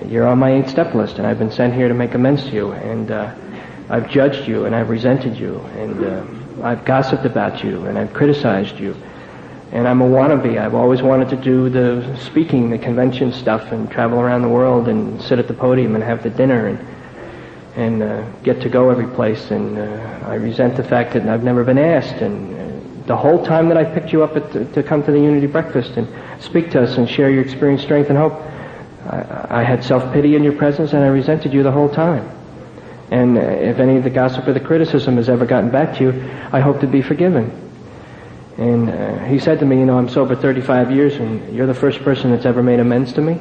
[0.07, 2.49] you're on my eight step list and I've been sent here to make amends to
[2.49, 3.35] you and uh,
[3.91, 8.13] I've judged you and I've resented you and uh, I've gossiped about you and I've
[8.13, 8.95] criticized you
[9.71, 10.57] and I'm a wannabe.
[10.57, 14.87] I've always wanted to do the speaking, the convention stuff and travel around the world
[14.87, 16.79] and sit at the podium and have the dinner and
[17.75, 21.43] and uh, get to go every place and uh, I resent the fact that I've
[21.43, 22.66] never been asked and
[23.07, 25.91] the whole time that I picked you up the, to come to the Unity Breakfast
[25.91, 26.07] and
[26.43, 28.33] speak to us and share your experience, strength, and hope,
[29.05, 32.29] I, I had self-pity in your presence and I resented you the whole time.
[33.09, 36.03] And uh, if any of the gossip or the criticism has ever gotten back to
[36.03, 37.63] you, I hope to be forgiven.
[38.57, 41.73] And uh, he said to me, you know, I'm sober 35 years and you're the
[41.73, 43.39] first person that's ever made amends to me.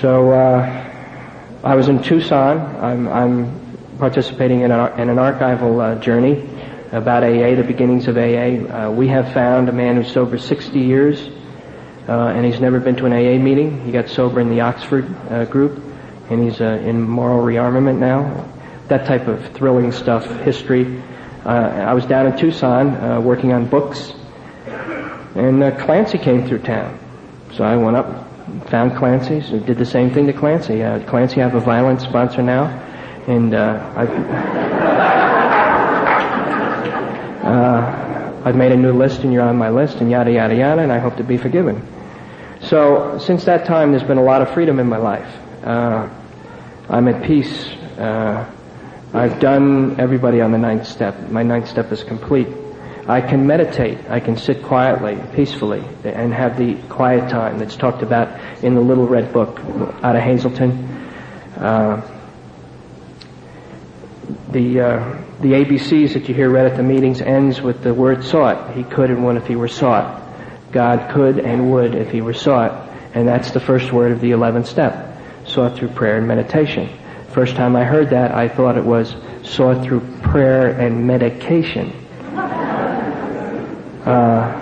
[0.00, 2.58] So uh, I was in Tucson.
[2.82, 6.50] I'm, I'm participating in, a, in an archival uh, journey
[6.94, 8.20] about AA, the beginnings of AA.
[8.20, 11.28] Uh, we have found a man who's sober 60 years,
[12.08, 13.84] uh, and he's never been to an AA meeting.
[13.84, 15.82] He got sober in the Oxford uh, group,
[16.30, 18.48] and he's uh, in moral rearmament now.
[18.86, 21.02] That type of thrilling stuff, history.
[21.44, 24.12] Uh, I was down in Tucson uh, working on books,
[25.34, 27.00] and Clancy came through town.
[27.54, 30.78] So I went up, found Clancy, so did the same thing to Clancy.
[31.06, 32.66] Clancy, I have a violent sponsor now,
[33.26, 35.33] and I
[37.44, 40.82] uh, I've made a new list and you're on my list and yada yada yada
[40.82, 41.86] and I hope to be forgiven.
[42.62, 45.28] So since that time there's been a lot of freedom in my life.
[45.62, 46.08] Uh,
[46.88, 47.66] I'm at peace.
[47.98, 48.50] Uh,
[49.12, 51.30] I've done everybody on the ninth step.
[51.30, 52.48] My ninth step is complete.
[53.06, 53.98] I can meditate.
[54.08, 58.80] I can sit quietly, peacefully, and have the quiet time that's talked about in the
[58.80, 59.60] Little Red Book
[60.02, 60.88] out of Hazelden.
[61.56, 62.00] Uh,
[64.50, 68.24] the uh, the ABCs that you hear read at the meetings ends with the word
[68.24, 68.74] sought.
[68.74, 70.22] He could and would if he were sought.
[70.72, 72.88] God could and would if he were sought.
[73.14, 75.18] And that's the first word of the 11th step.
[75.46, 76.88] Sought through prayer and meditation.
[77.28, 81.92] First time I heard that, I thought it was sought through prayer and medication.
[84.04, 84.60] Uh,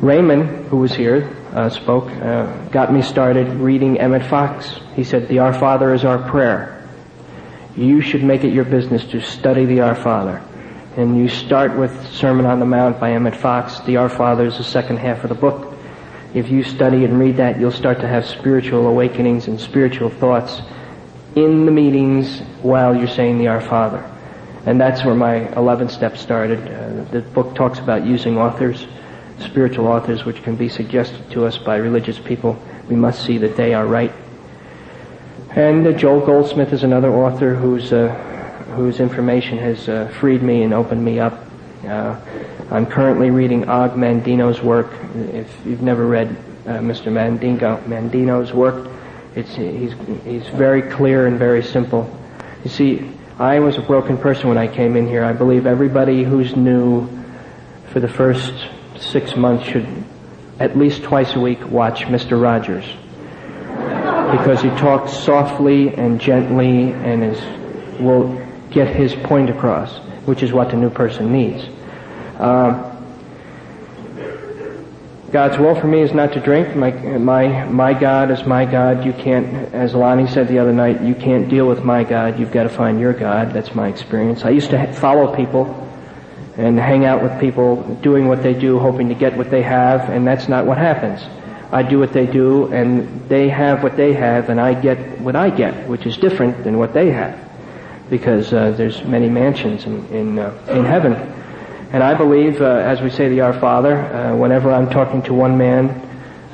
[0.00, 4.78] Raymond, who was here, uh, spoke, uh, got me started reading Emmett Fox.
[4.94, 6.77] He said, the Our Father is our prayer
[7.78, 10.42] you should make it your business to study the Our Father.
[10.96, 13.78] And you start with Sermon on the Mount by Emmett Fox.
[13.80, 15.72] The Our Father is the second half of the book.
[16.34, 20.60] If you study and read that, you'll start to have spiritual awakenings and spiritual thoughts
[21.36, 24.04] in the meetings while you're saying the Our Father.
[24.66, 26.58] And that's where my 11th step started.
[26.58, 28.88] Uh, the book talks about using authors,
[29.38, 32.60] spiritual authors, which can be suggested to us by religious people.
[32.88, 34.12] We must see that they are right
[35.50, 38.08] and uh, Joel Goldsmith is another author whose uh,
[38.76, 41.44] whose information has uh, freed me and opened me up.
[41.86, 42.16] Uh,
[42.70, 44.92] I'm currently reading Og Mandino's work.
[45.32, 46.28] If you've never read
[46.66, 47.10] uh, Mr.
[47.10, 48.90] Mandino, Mandino's work,
[49.34, 49.94] it's he's
[50.24, 52.14] he's very clear and very simple.
[52.62, 55.24] You see, I was a broken person when I came in here.
[55.24, 57.08] I believe everybody who's new
[57.90, 58.52] for the first
[58.98, 59.88] six months should
[60.60, 62.40] at least twice a week watch Mr.
[62.40, 62.84] Rogers
[64.30, 70.52] because he talks softly and gently and is, will get his point across, which is
[70.52, 71.64] what the new person needs.
[72.38, 72.84] Um,
[75.30, 76.74] God's will for me is not to drink.
[76.74, 79.04] My, my, my God is my God.
[79.04, 82.40] You can't, as Lonnie said the other night, you can't deal with my God.
[82.40, 83.52] You've got to find your God.
[83.52, 84.44] That's my experience.
[84.44, 85.84] I used to follow people
[86.56, 90.08] and hang out with people doing what they do, hoping to get what they have,
[90.08, 91.22] and that's not what happens.
[91.70, 95.36] I do what they do, and they have what they have, and I get what
[95.36, 97.38] I get, which is different than what they have,
[98.08, 101.14] because uh, there's many mansions in in, uh, in heaven.
[101.92, 105.34] And I believe, uh, as we say the Our Father, uh, whenever I'm talking to
[105.34, 105.88] one man,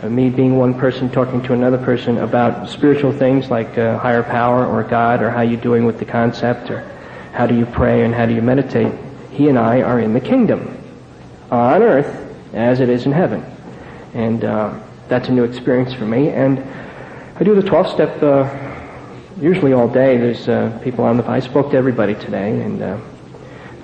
[0.03, 4.23] uh, me being one person talking to another person about spiritual things like uh, higher
[4.23, 6.89] power or God or how you doing with the concept or
[7.33, 8.93] how do you pray and how do you meditate,
[9.33, 10.79] he and I are in the kingdom
[11.51, 13.45] on earth as it is in heaven.
[14.13, 14.45] And
[15.09, 16.31] that's a new experience for me.
[16.31, 16.59] And
[17.37, 18.49] I do the 12 step uh,
[19.41, 20.17] usually all day.
[20.17, 21.29] There's uh, people on the.
[21.29, 23.01] I spoke to everybody today, and uh,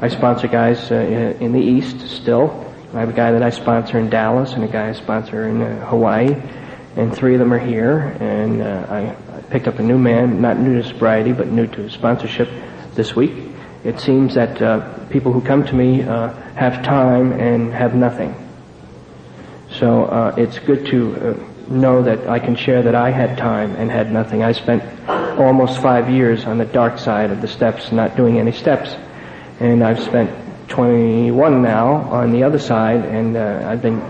[0.00, 2.66] I sponsor guys uh, in the East still.
[2.94, 5.62] I have a guy that I sponsor in Dallas and a guy I sponsor in
[5.62, 6.34] uh, Hawaii,
[6.96, 8.16] and three of them are here.
[8.20, 11.66] And uh, I, I picked up a new man, not new to sobriety, but new
[11.66, 12.48] to sponsorship
[12.94, 13.32] this week.
[13.84, 18.49] It seems that people who come to me have time and have nothing.
[19.80, 23.76] So uh, it's good to uh, know that I can share that I had time
[23.76, 24.42] and had nothing.
[24.42, 28.52] I spent almost five years on the dark side of the steps, not doing any
[28.52, 28.94] steps.
[29.58, 34.02] And I've spent 21 now on the other side, and uh, I've been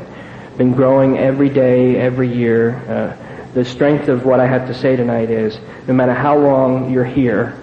[0.58, 2.74] been growing every day, every year.
[2.74, 5.56] Uh, the strength of what I have to say tonight is,
[5.86, 7.56] no matter how long you're here,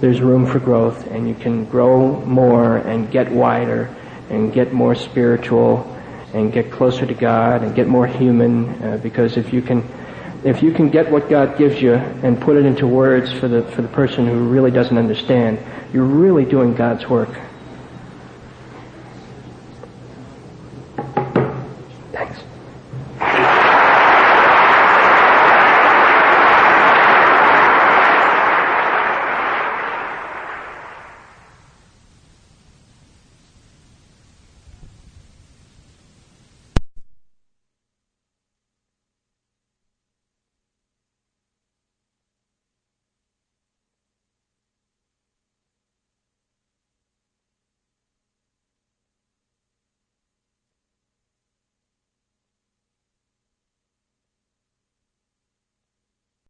[0.00, 3.88] there's room for growth, and you can grow more and get wider
[4.28, 5.91] and get more spiritual
[6.32, 8.68] and get closer to God and get more human.
[8.82, 9.86] Uh, because if you can,
[10.44, 13.62] if you can get what God gives you and put it into words for the
[13.62, 15.58] for the person who really doesn't understand,
[15.92, 17.30] you're really doing God's work.